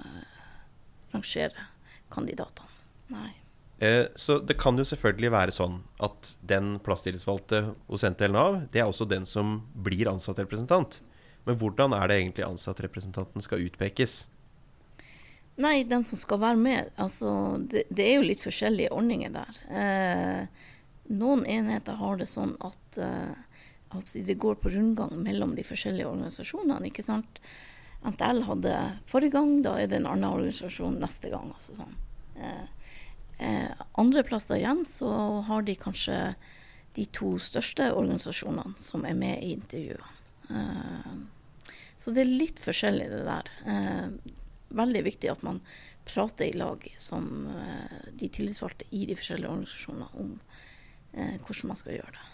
rangere 1.12 1.66
kandidatene. 2.12 2.72
Nei. 3.12 3.32
Eh, 3.80 4.06
så 4.16 4.40
det 4.40 4.56
kan 4.60 4.78
jo 4.80 4.86
selvfølgelig 4.88 5.32
være 5.34 5.56
sånn 5.56 5.82
at 6.04 6.36
den 6.48 6.78
plasstillitsvalgte 6.84 7.62
hos 7.90 8.06
NTL 8.08 8.36
Nav, 8.36 8.62
det 8.72 8.82
er 8.84 8.88
også 8.88 9.08
den 9.10 9.28
som 9.28 9.58
blir 9.76 10.08
ansatt 10.12 10.40
representant. 10.40 11.02
Men 11.46 11.60
hvordan 11.62 11.94
er 11.94 12.08
det 12.08 12.22
egentlig 12.22 12.48
ansatt 12.48 12.80
representanten 12.82 13.44
skal 13.44 13.66
utpekes? 13.68 14.24
Nei, 15.62 15.84
den 15.88 16.04
som 16.04 16.20
skal 16.20 16.42
være 16.42 16.60
med, 16.60 16.90
altså 17.00 17.30
det, 17.72 17.86
det 17.88 18.08
er 18.08 18.18
jo 18.18 18.28
litt 18.28 18.44
forskjellige 18.44 18.92
ordninger 18.96 19.32
der. 19.36 19.60
Eh, 19.72 20.72
noen 21.16 21.46
enheter 21.48 22.00
har 22.00 22.18
det 22.20 22.28
sånn 22.32 22.56
at 22.66 23.00
eh, 23.00 23.36
det 24.26 24.36
går 24.42 24.58
på 24.60 24.74
rundgang 24.74 25.14
mellom 25.24 25.54
de 25.56 25.64
forskjellige 25.64 26.10
organisasjonene. 26.10 26.90
ikke 26.90 27.06
sant? 27.06 27.40
NTL 28.06 28.42
hadde 28.50 28.74
forrige 29.10 29.38
gang, 29.38 29.62
da 29.64 29.78
er 29.80 29.88
det 29.88 30.02
en 30.02 30.10
annen 30.10 30.28
organisasjon 30.28 31.00
neste 31.00 31.32
gang. 31.32 31.54
altså 31.56 31.78
sånn. 31.78 31.96
Eh, 32.36 32.66
eh, 33.38 33.72
andre 34.02 34.24
plasser 34.28 34.60
igjen 34.60 34.84
så 34.90 35.10
har 35.48 35.66
de 35.68 35.78
kanskje 35.80 36.20
de 36.96 37.06
to 37.12 37.36
største 37.44 37.90
organisasjonene 37.92 38.76
som 38.80 39.06
er 39.08 39.18
med 39.20 39.44
i 39.44 39.54
intervjuene. 39.56 40.14
Eh, 40.50 41.16
så 42.00 42.14
det 42.14 42.24
er 42.24 42.38
litt 42.44 42.62
forskjellig 42.62 43.10
det 43.12 43.24
der. 43.26 43.52
Eh, 43.66 44.34
veldig 44.76 45.04
viktig 45.06 45.32
at 45.32 45.44
man 45.46 45.62
prater 46.06 46.46
i 46.46 46.58
lag 46.58 46.84
som 47.02 47.48
eh, 47.50 48.12
de 48.14 48.30
tillitsvalgte 48.30 48.88
i 48.92 49.06
de 49.10 49.18
forskjellige 49.18 49.52
organisasjonene 49.52 50.10
om 50.22 50.32
eh, 51.14 51.36
hvordan 51.42 51.72
man 51.72 51.80
skal 51.80 51.98
gjøre 51.98 52.16
det. 52.16 52.26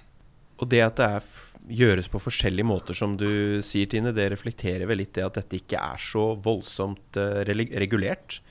Og 0.61 0.69
det 0.69 0.81
at 0.85 0.99
det 0.99 1.07
er, 1.17 1.29
gjøres 1.81 2.09
på 2.11 2.21
forskjellige 2.21 2.67
måter, 2.67 2.97
som 2.97 3.15
du 3.17 3.61
sier, 3.65 3.89
Tine, 3.89 4.13
det 4.13 4.27
reflekterer 4.33 4.85
vel 4.89 5.01
litt 5.01 5.15
det 5.17 5.25
at 5.25 5.39
dette 5.39 5.57
ikke 5.57 5.79
er 5.81 6.01
så 6.01 6.31
voldsomt 6.37 7.17
eh, 7.17 7.41
regulert. 7.47 8.41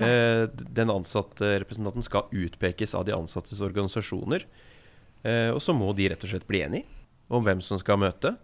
Eh, 0.00 0.46
den 0.72 0.90
ansatte 0.90 1.58
representanten 1.60 2.02
skal 2.06 2.28
utpekes 2.32 2.94
av 2.94 3.04
de 3.04 3.12
ansattes 3.16 3.60
organisasjoner. 3.60 4.44
Eh, 5.22 5.50
og 5.52 5.60
så 5.60 5.74
må 5.76 5.90
de 5.96 6.08
rett 6.08 6.24
og 6.24 6.30
slett 6.32 6.46
bli 6.48 6.62
enige 6.64 6.86
om 7.28 7.44
hvem 7.44 7.60
som 7.62 7.78
skal 7.78 7.98
møte. 8.00 8.36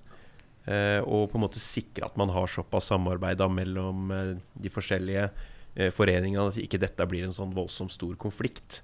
Eh, 0.67 1.01
og 1.07 1.31
på 1.31 1.39
en 1.39 1.45
måte 1.47 1.63
sikre 1.63 2.05
at 2.09 2.17
man 2.19 2.29
har 2.35 2.51
såpass 2.51 2.91
samarbeid 2.91 3.41
mellom 3.55 4.11
eh, 4.13 4.33
de 4.59 4.73
forskjellige 4.75 5.29
eh, 5.77 5.91
foreningene 5.95 6.49
at 6.51 6.59
ikke 6.59 6.81
dette 6.83 7.07
blir 7.09 7.25
en 7.25 7.33
sånn 7.37 7.55
voldsomt 7.55 7.95
stor 7.95 8.17
konflikt. 8.19 8.83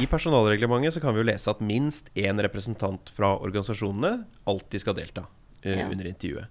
I 0.00 0.06
personalreglementet 0.08 0.94
så 0.96 1.00
kan 1.02 1.12
vi 1.12 1.20
jo 1.20 1.28
lese 1.28 1.50
at 1.52 1.60
minst 1.60 2.08
én 2.16 2.40
representant 2.40 3.10
fra 3.12 3.34
organisasjonene 3.36 4.24
alltid 4.48 4.80
skal 4.86 4.96
delta 4.96 5.26
eh, 5.62 5.76
Ja. 5.82 5.88
under 5.92 6.08
intervjuet. 6.08 6.48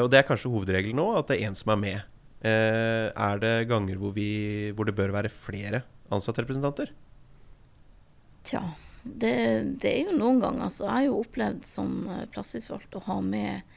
Og 0.00 0.08
det 0.12 0.22
er 0.22 0.28
kanskje 0.28 0.48
hovedregelen 0.52 0.96
nå, 0.96 1.06
at 1.18 1.28
det 1.28 1.36
er 1.40 1.50
én 1.50 1.56
som 1.56 1.72
er 1.74 1.76
med. 1.80 2.11
Eh, 2.42 3.08
er 3.14 3.42
det 3.42 3.68
ganger 3.70 4.00
hvor, 4.00 4.14
vi, 4.16 4.72
hvor 4.74 4.88
det 4.88 4.96
bør 4.98 5.14
være 5.14 5.30
flere 5.30 5.84
ansattrepresentanter? 6.12 6.90
Tja, 8.42 8.62
det, 9.02 9.34
det 9.82 9.92
er 9.92 10.08
jo 10.08 10.16
noen 10.18 10.40
ganger. 10.42 10.66
Altså, 10.66 10.86
jeg 10.86 10.94
har 10.94 11.06
jo 11.06 11.20
opplevd 11.22 11.66
som 11.66 11.94
eh, 12.10 12.24
plassutvalgt 12.34 12.98
å 12.98 13.04
ha 13.06 13.20
med 13.22 13.76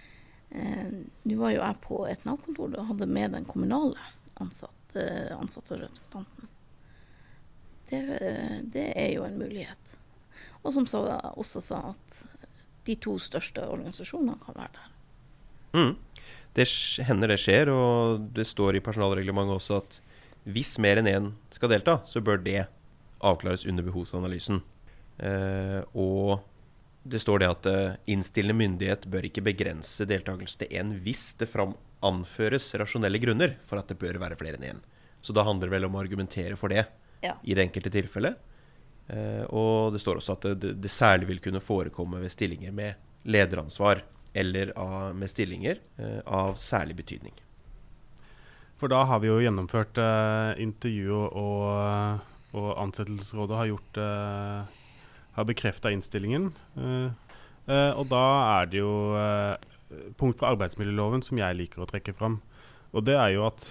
eh, 0.49 0.89
Nå 1.25 1.37
var 1.39 1.53
jo 1.53 1.61
jeg 1.61 1.81
på 1.85 2.01
et 2.09 2.25
Nav-kontor 2.25 2.73
og 2.73 2.89
hadde 2.91 3.09
med 3.09 3.37
den 3.37 3.45
kommunale 3.49 4.01
eh, 4.01 5.31
ansatte 5.37 5.79
representanten. 5.81 6.51
Det, 7.85 8.01
det 8.73 8.87
er 8.97 9.11
jo 9.13 9.27
en 9.27 9.37
mulighet. 9.37 9.97
Og 10.63 10.73
som 10.73 10.87
så, 10.89 11.03
også 11.37 11.61
sa 11.61 11.83
at 11.91 12.21
de 12.85 12.95
to 13.01 13.19
største 13.21 13.61
organisasjonene 13.69 14.39
kan 14.41 14.57
være 14.57 14.73
der. 14.73 14.91
Mm. 15.75 15.91
Det 16.55 16.65
hender 17.03 17.33
det 17.33 17.39
skjer, 17.43 17.69
og 17.73 18.29
det 18.35 18.45
står 18.47 18.77
i 18.77 18.83
personalreglementet 18.83 19.57
også 19.57 19.79
at 19.81 19.99
hvis 20.45 20.75
mer 20.79 21.01
enn 21.01 21.09
én 21.09 21.29
skal 21.51 21.71
delta, 21.73 21.99
så 22.07 22.21
bør 22.23 22.39
det 22.45 22.67
avklares 23.25 23.65
under 23.67 23.83
behovsanalysen. 23.87 24.61
Eh, 25.17 25.81
og 25.97 26.43
det 27.03 27.21
står 27.21 27.41
det 27.41 27.49
at 27.49 27.69
eh, 27.71 27.97
innstillende 28.13 28.57
myndighet 28.59 29.07
bør 29.11 29.27
ikke 29.27 29.43
begrense 29.45 30.07
deltakelse 30.09 30.61
til 30.61 30.71
én 30.79 30.95
hvis 31.05 31.31
det 31.39 31.49
fram 31.51 31.75
anføres 32.05 32.67
rasjonelle 32.77 33.19
grunner 33.21 33.55
for 33.65 33.81
at 33.81 33.89
det 33.89 33.99
bør 34.01 34.19
være 34.21 34.37
flere 34.39 34.59
enn 34.59 34.75
én. 34.75 34.83
Så 35.25 35.33
da 35.33 35.45
handler 35.47 35.67
det 35.67 35.75
vel 35.77 35.87
om 35.89 35.97
å 35.97 36.03
argumentere 36.03 36.57
for 36.59 36.69
det 36.73 36.85
Ja. 37.23 37.33
i 37.43 37.55
det 37.57 37.63
enkelte 37.63 37.89
tilfellet. 37.89 38.35
Eh, 39.09 39.45
og 39.49 39.93
det 39.93 40.01
står 40.01 40.19
også 40.19 40.35
at 40.37 40.45
det, 40.45 40.55
det, 40.61 40.73
det 40.83 40.91
særlig 40.93 41.27
vil 41.29 41.41
kunne 41.41 41.63
forekomme 41.63 42.21
ved 42.21 42.33
stillinger 42.33 42.73
med 42.75 42.93
lederansvar 43.25 44.03
eller 44.35 44.71
av, 44.79 45.15
med 45.15 45.31
stillinger 45.31 45.79
eh, 45.97 46.21
av 46.25 46.57
særlig 46.59 46.97
betydning. 46.99 47.35
For 48.75 48.91
da 48.91 49.05
har 49.07 49.21
vi 49.23 49.29
jo 49.31 49.39
gjennomført 49.39 49.97
eh, 50.01 50.61
intervju, 50.63 51.19
og, 51.31 52.25
og 52.55 52.71
ansettelsesrådet 52.83 53.61
har 53.61 53.69
gjort 53.71 54.01
eh, 54.03 54.81
har 55.35 55.47
bekrefta 55.47 55.91
innstillingen. 55.91 56.51
Eh, 56.75 57.09
eh, 57.71 57.91
og 57.95 58.07
da 58.11 58.25
er 58.59 58.69
det 58.71 58.79
jo 58.83 58.93
eh, 59.19 59.55
punkt 60.19 60.39
fra 60.39 60.53
arbeidsmiljøloven 60.55 61.23
som 61.25 61.39
jeg 61.39 61.59
liker 61.59 61.83
å 61.83 61.89
trekke 61.89 62.15
fram. 62.15 62.39
Og 62.95 63.03
det 63.07 63.17
er 63.19 63.33
jo 63.35 63.43
at 63.47 63.65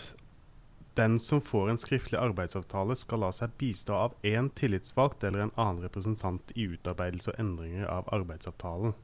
den 0.94 1.16
som 1.18 1.40
får 1.42 1.72
en 1.72 1.81
skriftlig 1.81 2.20
arbeidsavtale, 2.20 2.94
skal 2.94 3.24
la 3.24 3.33
seg 3.35 3.57
bistå 3.59 3.96
av 3.98 4.12
én 4.22 4.50
tillitsvalgt 4.55 5.24
eller 5.27 5.46
en 5.46 5.57
annen 5.57 5.83
representant 5.83 6.53
i 6.55 6.68
utarbeidelse 6.70 7.33
og 7.33 7.40
endringer 7.42 7.88
av 7.90 8.12
arbeidsavtalen. 8.14 8.94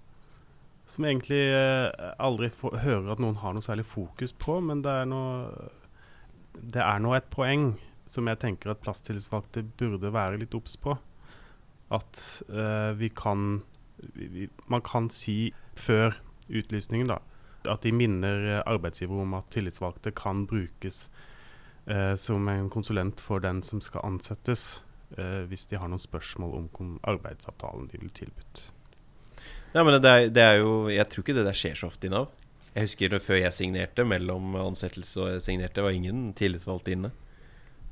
Som 0.90 1.06
egentlig 1.06 1.42
eh, 1.54 1.86
aldri 2.18 2.50
får, 2.50 2.80
hører 2.82 3.12
at 3.14 3.22
noen 3.22 3.38
har 3.38 3.54
noe 3.54 3.64
særlig 3.64 3.86
fokus 3.86 4.34
på, 4.34 4.58
men 4.64 4.82
det 4.82 4.90
er 5.02 5.06
noe 5.10 5.70
det 6.60 6.82
er 6.82 7.00
nå 7.02 7.14
et 7.14 7.28
poeng 7.32 7.72
som 8.10 8.28
jeg 8.28 8.40
tenker 8.42 8.72
at 8.72 8.82
plasstillitsvalgte 8.82 9.62
burde 9.78 10.12
være 10.12 10.40
litt 10.42 10.54
obs 10.58 10.76
på. 10.80 10.96
At 11.94 12.22
uh, 12.50 12.92
vi 12.98 13.10
kan 13.14 13.62
vi, 14.14 14.48
Man 14.70 14.82
kan 14.82 15.10
si 15.10 15.52
før 15.78 16.14
utlysningen 16.48 17.10
da, 17.10 17.18
at 17.68 17.82
de 17.84 17.92
minner 17.94 18.46
eh, 18.48 18.62
arbeidsgiver 18.66 19.20
om 19.22 19.34
at 19.38 19.50
tillitsvalgte 19.54 20.10
kan 20.16 20.46
brukes 20.50 21.04
uh, 21.86 22.16
som 22.16 22.48
en 22.48 22.70
konsulent 22.72 23.20
for 23.20 23.42
den 23.44 23.62
som 23.62 23.82
skal 23.84 24.06
ansettes, 24.08 24.82
uh, 25.18 25.44
hvis 25.46 25.68
de 25.70 25.78
har 25.78 25.92
noen 25.92 26.02
spørsmål 26.02 26.56
om 26.64 26.96
arbeidsavtalen 27.04 27.90
de 27.92 28.00
vil 28.00 28.14
tilbudt. 28.16 28.64
Ja, 29.72 29.84
men 29.86 29.94
det 30.02 30.10
er, 30.10 30.28
det 30.34 30.42
er 30.42 30.56
jo 30.58 30.88
Jeg 30.90 31.06
tror 31.10 31.22
ikke 31.22 31.36
det 31.36 31.46
der 31.46 31.56
skjer 31.56 31.78
så 31.78 31.90
ofte 31.90 32.08
i 32.08 32.12
Nav. 32.12 32.30
Jeg 32.74 32.86
husker 32.86 33.10
det 33.10 33.22
før 33.22 33.40
jeg 33.40 33.54
signerte, 33.54 34.04
mellom 34.06 34.54
ansettelse 34.58 35.18
og 35.22 35.32
jeg 35.32 35.42
signerte, 35.46 35.82
var 35.82 35.94
ingen 35.94 36.30
tillitsvalgte 36.38 36.94
inne. 36.94 37.10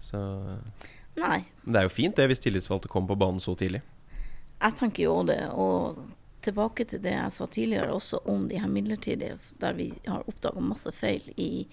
Så 0.00 0.20
Nei, 1.18 1.40
Men 1.64 1.74
det 1.74 1.80
er 1.80 1.88
jo 1.88 1.94
fint 1.96 2.14
det, 2.18 2.28
hvis 2.30 2.42
tillitsvalgte 2.44 2.90
kommer 2.90 3.10
på 3.10 3.18
banen 3.18 3.42
så 3.42 3.56
tidlig. 3.58 3.82
jeg 4.60 4.74
tenker 4.78 5.02
jo 5.02 5.22
det. 5.26 5.40
Og 5.50 5.98
tilbake 6.40 6.84
til 6.84 7.02
det 7.02 7.14
jeg 7.16 7.32
sa 7.34 7.46
tidligere 7.46 7.92
også 7.92 8.20
om 8.30 8.46
de 8.48 8.60
her 8.60 8.70
midlertidige, 8.70 9.36
der 9.60 9.72
vi 9.72 9.92
har 10.06 10.28
oppdaga 10.30 10.60
masse 10.62 10.92
feil 10.94 11.26
i, 11.36 11.66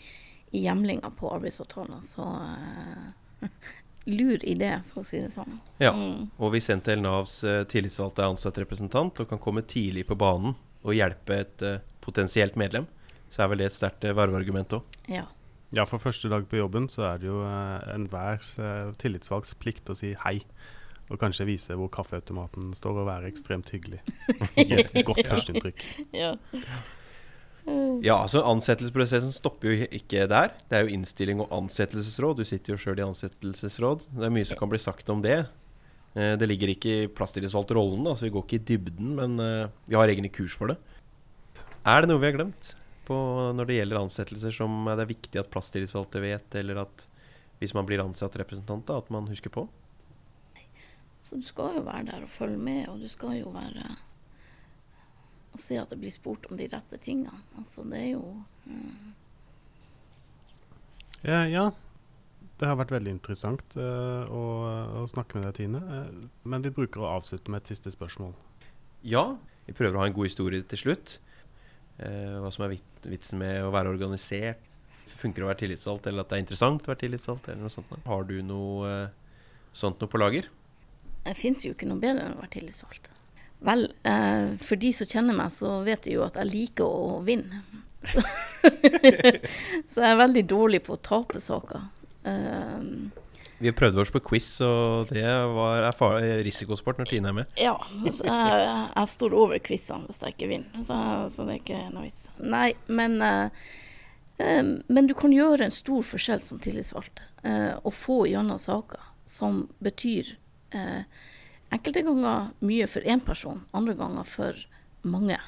i 0.51 0.65
hjemlinga 0.65 1.11
på 1.19 1.29
arbeidsavtaler. 1.29 2.01
Så 2.01 2.25
eh, 2.25 3.49
lur 4.05 4.41
idé, 4.45 4.71
for 4.91 5.01
å 5.01 5.07
si 5.07 5.19
det 5.21 5.31
sånn. 5.33 5.57
Ja. 5.81 5.91
Mm. 5.95 6.27
Og 6.37 6.53
hvis 6.53 6.69
NTL 6.69 7.01
Navs 7.01 7.39
eh, 7.47 7.63
tillitsvalgte 7.69 8.23
er 8.23 8.33
ansatt 8.33 8.59
representant 8.61 9.21
og 9.21 9.29
kan 9.31 9.41
komme 9.41 9.65
tidlig 9.65 10.05
på 10.09 10.17
banen 10.19 10.55
og 10.85 10.93
hjelpe 10.93 11.39
et 11.41 11.63
uh, 11.65 11.79
potensielt 12.05 12.53
medlem, 12.61 12.85
så 13.33 13.41
er 13.41 13.49
vel 13.49 13.63
det 13.63 13.71
et 13.71 13.77
sterkt 13.77 14.05
uh, 14.05 14.13
verveargument 14.13 14.77
òg. 14.77 14.99
Ja. 15.09 15.25
Ja, 15.73 15.83
for 15.89 15.99
første 15.99 16.29
dag 16.29 16.45
på 16.47 16.59
jobben 16.59 16.85
så 16.93 17.07
er 17.09 17.23
det 17.23 17.31
jo 17.31 17.39
uh, 17.41 17.81
enhver 17.95 18.37
uh, 18.61 18.93
tillitsvalgts 19.01 19.55
plikt 19.57 19.89
å 19.89 19.97
si 19.97 20.13
hei. 20.27 20.37
Og 21.09 21.17
kanskje 21.21 21.45
vise 21.49 21.75
hvor 21.77 21.89
kaffeautomaten 21.93 22.71
står, 22.77 23.01
og 23.01 23.09
være 23.09 23.29
ekstremt 23.29 23.69
hyggelig. 23.73 23.99
Gi 24.57 24.77
et 24.83 25.01
godt 25.05 25.25
førsteinntrykk. 25.25 25.83
ja. 26.21 26.35
Ja, 28.05 28.19
altså 28.21 28.43
Ansettelsesprosessen 28.45 29.31
stopper 29.33 29.71
jo 29.71 29.87
ikke 29.89 30.27
der. 30.29 30.51
Det 30.69 30.77
er 30.77 30.85
jo 30.85 30.93
innstilling 30.93 31.39
og 31.41 31.49
ansettelsesråd. 31.55 32.37
Du 32.37 32.45
sitter 32.45 32.75
jo 32.75 32.81
sjøl 32.81 32.99
i 33.01 33.05
ansettelsesråd. 33.07 34.05
Det 34.13 34.27
er 34.27 34.33
mye 34.35 34.45
som 34.45 34.59
kan 34.59 34.69
bli 34.69 34.79
sagt 34.83 35.09
om 35.09 35.23
det. 35.25 35.39
Eh, 36.13 36.35
Det 36.37 36.47
ligger 36.47 36.69
ikke 36.75 36.93
i 37.03 37.07
plasstillitsvalgtrollen, 37.07 38.05
så 38.13 38.27
vi 38.27 38.33
går 38.35 38.45
ikke 38.45 38.59
i 38.59 38.65
dybden, 38.69 39.15
men 39.17 39.39
eh, 39.41 39.67
vi 39.89 39.97
har 39.97 40.07
egne 40.13 40.29
kurs 40.29 40.53
for 40.53 40.67
det. 40.73 40.77
Er 41.85 42.01
det 42.01 42.09
noe 42.11 42.21
vi 42.21 42.29
har 42.29 42.37
glemt 42.37 42.75
på 43.05 43.17
når 43.53 43.67
det 43.69 43.79
gjelder 43.79 44.01
ansettelser 44.01 44.53
som 44.53 44.85
det 44.89 45.01
er 45.03 45.11
viktig 45.11 45.41
at 45.41 45.49
plasstillitsvalgte 45.53 46.21
vet, 46.23 46.55
eller 46.61 46.83
at 46.85 47.07
hvis 47.59 47.73
man 47.77 47.85
blir 47.87 48.01
ansatt 48.03 48.35
representant, 48.37 48.85
da, 48.87 48.97
at 49.01 49.09
man 49.13 49.27
husker 49.29 49.49
på? 49.53 49.67
Så 51.25 51.37
du 51.41 51.45
skal 51.45 51.79
jo 51.79 51.85
være 51.85 52.05
der 52.11 52.25
og 52.25 52.29
følge 52.29 52.57
med, 52.61 52.87
og 52.89 52.99
du 53.01 53.07
skal 53.09 53.39
jo 53.39 53.49
være 53.53 53.85
Og 55.55 55.61
se 55.63 55.77
at 55.79 55.91
det 55.91 56.01
blir 56.01 56.11
spurt 56.11 56.45
om 56.51 56.59
de 56.59 56.67
rette 56.67 56.99
tingene. 56.99 57.31
Altså, 57.55 57.85
det 57.87 58.01
er 58.01 58.09
jo 58.17 58.23
mm, 58.67 59.13
Ja, 61.23 61.41
ja. 61.47 61.69
Det 62.55 62.67
har 62.69 62.77
vært 62.79 62.93
veldig 62.93 63.11
interessant 63.11 63.75
uh, 63.79 64.27
å, 64.31 64.43
å 65.01 65.05
snakke 65.11 65.39
med 65.39 65.47
deg, 65.47 65.55
Tine. 65.57 65.79
Uh, 65.79 66.27
men 66.47 66.63
vi 66.63 66.71
bruker 66.75 67.03
å 67.03 67.09
avslutte 67.17 67.51
med 67.51 67.63
et 67.63 67.71
siste 67.73 67.91
spørsmål. 67.91 68.35
Ja, 69.03 69.25
vi 69.65 69.75
prøver 69.75 69.97
å 69.97 70.03
ha 70.03 70.07
en 70.07 70.15
god 70.15 70.29
historie 70.29 70.63
til 70.71 70.83
slutt. 70.85 71.17
Uh, 71.97 72.43
hva 72.43 72.51
som 72.53 72.67
er 72.67 72.75
vit 72.77 73.09
vitsen 73.09 73.41
med 73.41 73.63
å 73.63 73.73
være 73.75 73.91
organisert. 73.95 74.61
Funker 75.15 75.41
det 75.41 75.47
å 75.47 75.51
være 75.51 75.61
tillitsvalgt, 75.63 76.07
eller 76.09 76.23
at 76.23 76.31
det 76.31 76.37
er 76.37 76.45
interessant 76.45 76.87
å 76.87 76.91
være 76.91 77.03
tillitsvalgt? 77.03 77.49
eller 77.51 77.67
noe 77.67 77.73
sånt. 77.73 77.91
Har 78.07 78.23
du 78.27 78.37
noe 78.43 78.95
sånt 79.75 80.01
noe 80.01 80.11
på 80.11 80.21
lager? 80.21 80.47
Det 81.25 81.35
fins 81.37 81.63
jo 81.65 81.75
ikke 81.75 81.89
noe 81.89 82.01
bedre 82.01 82.25
enn 82.25 82.37
å 82.37 82.41
være 82.41 82.55
tillitsvalgt. 82.59 83.11
Vel, 83.65 83.87
eh, 84.05 84.53
for 84.61 84.79
de 84.79 84.91
som 84.93 85.09
kjenner 85.09 85.37
meg, 85.37 85.53
så 85.55 85.79
vet 85.85 86.05
de 86.05 86.15
jo 86.17 86.25
at 86.25 86.37
jeg 86.39 86.51
liker 86.51 86.85
å 86.85 87.19
vinne. 87.25 87.63
Så, 88.05 88.21
så 89.91 90.03
jeg 90.03 90.09
er 90.11 90.19
veldig 90.19 90.43
dårlig 90.49 90.83
på 90.85 90.97
å 90.97 91.01
tape 91.01 91.41
saker. 91.41 91.87
Eh, 92.29 92.83
Vi 93.63 93.73
prøvde 93.73 94.03
oss 94.03 94.11
på 94.13 94.21
quiz, 94.27 94.49
og 94.65 95.09
det 95.15 95.25
var 95.55 95.87
risikosport 96.45 96.99
når 97.01 97.09
Tine 97.09 97.31
er 97.31 97.39
med. 97.39 97.57
ja, 97.57 97.73
altså, 98.03 98.27
jeg, 98.27 98.67
jeg 98.91 99.13
står 99.15 99.37
over 99.39 99.63
quizene 99.63 100.11
hvis 100.11 100.21
jeg 100.21 100.35
ikke 100.35 100.51
vinner, 100.51 100.85
så, 100.85 100.99
så 101.33 101.47
det 101.47 101.57
er 101.57 101.63
ikke 101.63 102.03
vits. 102.03 102.27
Nei, 102.43 102.69
men, 102.85 103.17
eh, 103.23 104.61
men 104.85 105.09
du 105.09 105.15
kan 105.17 105.33
gjøre 105.33 105.65
en 105.65 105.73
stor 105.73 106.05
forskjell 106.05 106.43
som 106.43 106.61
tillitsvalgt, 106.61 107.23
uh, 107.47 107.79
og 107.81 107.93
få 107.95 108.25
gjennom 108.27 108.59
saker 108.61 109.01
som 109.25 109.63
betyr 109.83 110.35
eh, 110.75 111.01
enkelte 111.73 112.03
ganger 112.05 112.51
mye 112.65 112.87
for 112.87 113.01
én 113.01 113.23
person, 113.25 113.63
andre 113.73 113.95
ganger 113.97 114.27
for 114.29 114.65
mange. 115.05 115.39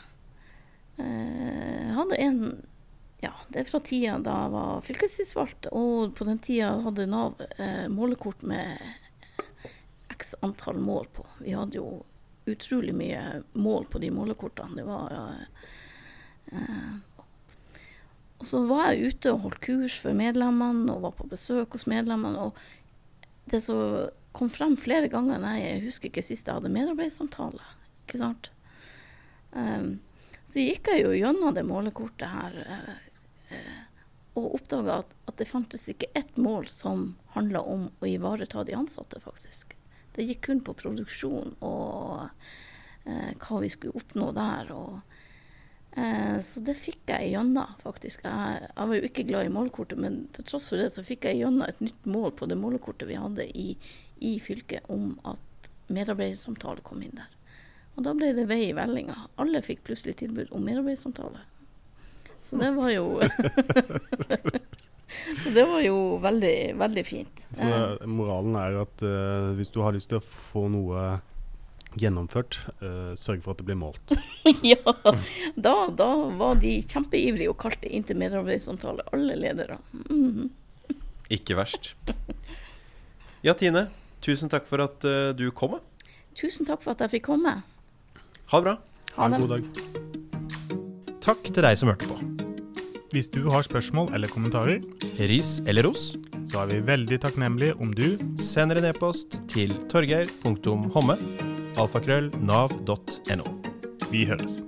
Eh, 0.98 1.86
Jeg 1.88 1.96
hadde 1.98 2.22
en 2.22 2.42
ja, 3.20 3.32
det 3.50 3.64
er 3.64 3.70
fra 3.70 3.80
tida 3.82 4.20
da 4.22 4.34
jeg 4.44 4.52
var 4.54 4.84
fylkestingsvalgt, 4.86 5.68
og 5.74 6.14
på 6.18 6.26
den 6.28 6.38
tida 6.38 6.76
hadde 6.86 7.08
Nav 7.10 7.40
eh, 7.58 7.88
målekort 7.90 8.44
med 8.46 8.78
x 10.14 10.36
antall 10.46 10.78
mål 10.82 11.10
på. 11.14 11.26
Vi 11.42 11.56
hadde 11.58 11.80
jo 11.80 12.04
utrolig 12.48 12.94
mye 12.96 13.42
mål 13.58 13.88
på 13.92 14.00
de 14.00 14.12
målekortene. 14.14 14.78
Det 14.78 14.86
var 14.88 15.16
eh, 16.54 16.94
Og 18.38 18.46
så 18.46 18.62
var 18.70 18.92
jeg 18.94 19.16
ute 19.16 19.34
og 19.34 19.42
holdt 19.48 19.64
kurs 19.66 19.98
for 20.00 20.14
medlemmene, 20.14 20.94
og 20.94 21.02
var 21.08 21.18
på 21.18 21.28
besøk 21.28 21.74
hos 21.74 21.88
medlemmene. 21.90 22.38
Og 22.38 23.50
det 23.50 23.64
som 23.66 23.82
kom 24.36 24.50
frem 24.54 24.76
flere 24.80 25.10
ganger 25.12 25.42
Nei, 25.42 25.58
jeg 25.64 25.84
husker 25.88 26.12
ikke 26.12 26.26
sist 26.26 26.48
jeg 26.48 26.60
hadde 26.60 26.74
medarbeidssamtale. 26.74 27.64
Ikke 28.06 28.22
sant? 28.22 28.52
Um, 29.52 29.98
så 30.48 30.64
gikk 30.64 30.92
jeg 30.92 31.04
jo 31.04 31.16
gjennom 31.16 31.56
det 31.56 31.66
målekortet 31.68 32.30
her 32.32 32.58
uh, 32.68 33.84
og 34.38 34.60
oppdaga 34.60 35.02
at, 35.02 35.14
at 35.28 35.40
det 35.42 35.50
fantes 35.50 35.88
ikke 35.90 36.12
ett 36.18 36.38
mål 36.38 36.68
som 36.70 37.10
handla 37.34 37.64
om 37.66 37.88
å 38.00 38.10
ivareta 38.10 38.64
de 38.68 38.76
ansatte, 38.78 39.20
faktisk. 39.24 39.74
Det 40.14 40.26
gikk 40.28 40.44
kun 40.48 40.62
på 40.66 40.76
produksjon 40.78 41.56
og 41.66 42.28
uh, 42.30 43.32
hva 43.42 43.62
vi 43.64 43.72
skulle 43.74 43.98
oppnå 43.98 44.30
der. 44.38 44.72
Og, 44.76 45.18
så 46.46 46.62
det 46.62 46.76
fikk 46.78 47.10
jeg 47.10 47.32
gjennom, 47.32 47.72
faktisk. 47.82 48.28
Jeg, 48.28 48.68
jeg 48.68 48.90
var 48.92 49.00
jo 49.00 49.08
ikke 49.08 49.24
glad 49.26 49.48
i 49.48 49.54
målekortet, 49.56 49.98
men 49.98 50.20
til 50.36 50.46
tross 50.46 50.68
for 50.70 50.78
det 50.78 50.92
så 50.94 51.02
fikk 51.02 51.26
jeg 51.26 51.40
gjennom 51.40 51.66
et 51.66 51.80
nytt 51.82 52.06
mål 52.06 52.36
på 52.38 52.46
det 52.52 52.60
målekortet 52.62 53.10
vi 53.10 53.18
hadde 53.18 53.48
i, 53.58 53.72
i 54.20 54.38
fylket 54.44 54.88
om 54.94 55.16
at 55.28 55.70
medarbeidersamtale 55.88 56.84
kom 56.86 57.02
inn 57.04 57.16
der. 57.18 57.30
Og 57.98 58.06
da 58.06 58.14
ble 58.14 58.34
det 58.38 58.46
vei 58.50 58.68
i 58.68 58.76
vellinga. 58.78 59.16
Alle 59.42 59.64
fikk 59.66 59.82
plutselig 59.88 60.20
tilbud 60.20 60.52
om 60.54 60.66
medarbeidersamtale. 60.66 61.40
Så 62.46 62.60
det 62.62 62.70
var 62.76 62.92
jo 62.94 63.18
Så 65.44 65.50
det 65.56 65.64
var 65.66 65.82
jo 65.82 66.18
veldig, 66.22 66.58
veldig 66.78 67.04
fint. 67.06 67.48
Så 67.52 67.66
det, 67.66 68.08
moralen 68.12 68.56
er 68.60 68.78
at 68.84 69.04
uh, 69.04 69.54
hvis 69.58 69.72
du 69.74 69.82
har 69.82 69.96
lyst 69.96 70.12
til 70.12 70.20
å 70.20 70.28
få 70.52 70.68
noe 70.72 71.08
gjennomført, 71.98 72.60
uh, 72.84 73.14
sørg 73.18 73.42
for 73.44 73.56
at 73.56 73.62
det 73.62 73.68
blir 73.70 73.80
målt. 73.80 74.14
ja, 74.68 74.94
da, 75.56 75.76
da 75.90 76.10
var 76.38 76.60
de 76.62 76.78
kjempeivrige 76.84 77.54
og 77.54 77.60
kalte 77.64 77.90
inn 77.90 78.06
til 78.08 78.20
medarbeidersamtale, 78.20 79.08
alle 79.16 79.40
ledere. 79.40 79.80
Mhm. 80.06 80.52
Ikke 81.34 81.58
verst. 81.60 81.96
Ja, 83.44 83.56
Tine. 83.58 83.88
Tusen 84.24 84.52
takk 84.52 84.68
for 84.70 84.84
at 84.84 85.06
eh, 85.08 85.34
du 85.38 85.50
kom. 85.56 85.78
Tusen 86.38 86.68
takk 86.68 86.84
for 86.84 86.94
at 86.94 87.06
jeg 87.06 87.18
fikk 87.18 87.28
komme. 87.30 87.60
Ha 88.52 88.60
det 88.62 88.66
bra. 88.70 88.78
Ha 89.18 89.28
en 89.28 89.42
god 89.42 89.56
dag. 89.56 89.70
Takk 91.28 91.50
til 91.50 91.66
deg 91.66 91.78
som 91.80 91.92
hørte 91.92 92.08
på. 92.08 92.20
Hvis 93.16 93.30
du 93.34 93.42
har 93.50 93.66
spørsmål 93.66 94.12
eller 94.16 94.32
kommentarer, 94.32 94.84
Ris 95.18 95.58
eller 95.66 95.88
ros, 95.88 96.14
så 96.48 96.62
er 96.64 96.72
vi 96.72 96.82
veldig 96.88 97.20
takknemlige 97.24 97.76
om 97.82 97.92
du 97.96 98.20
sender 98.44 98.80
en 98.80 98.90
e-post 98.92 99.42
til 99.52 99.74
torgeir.homme. 99.92 101.18
alfakrøll 101.78 102.32
nav.no. 102.40 103.48
Vi 104.12 104.26
høres. 104.30 104.62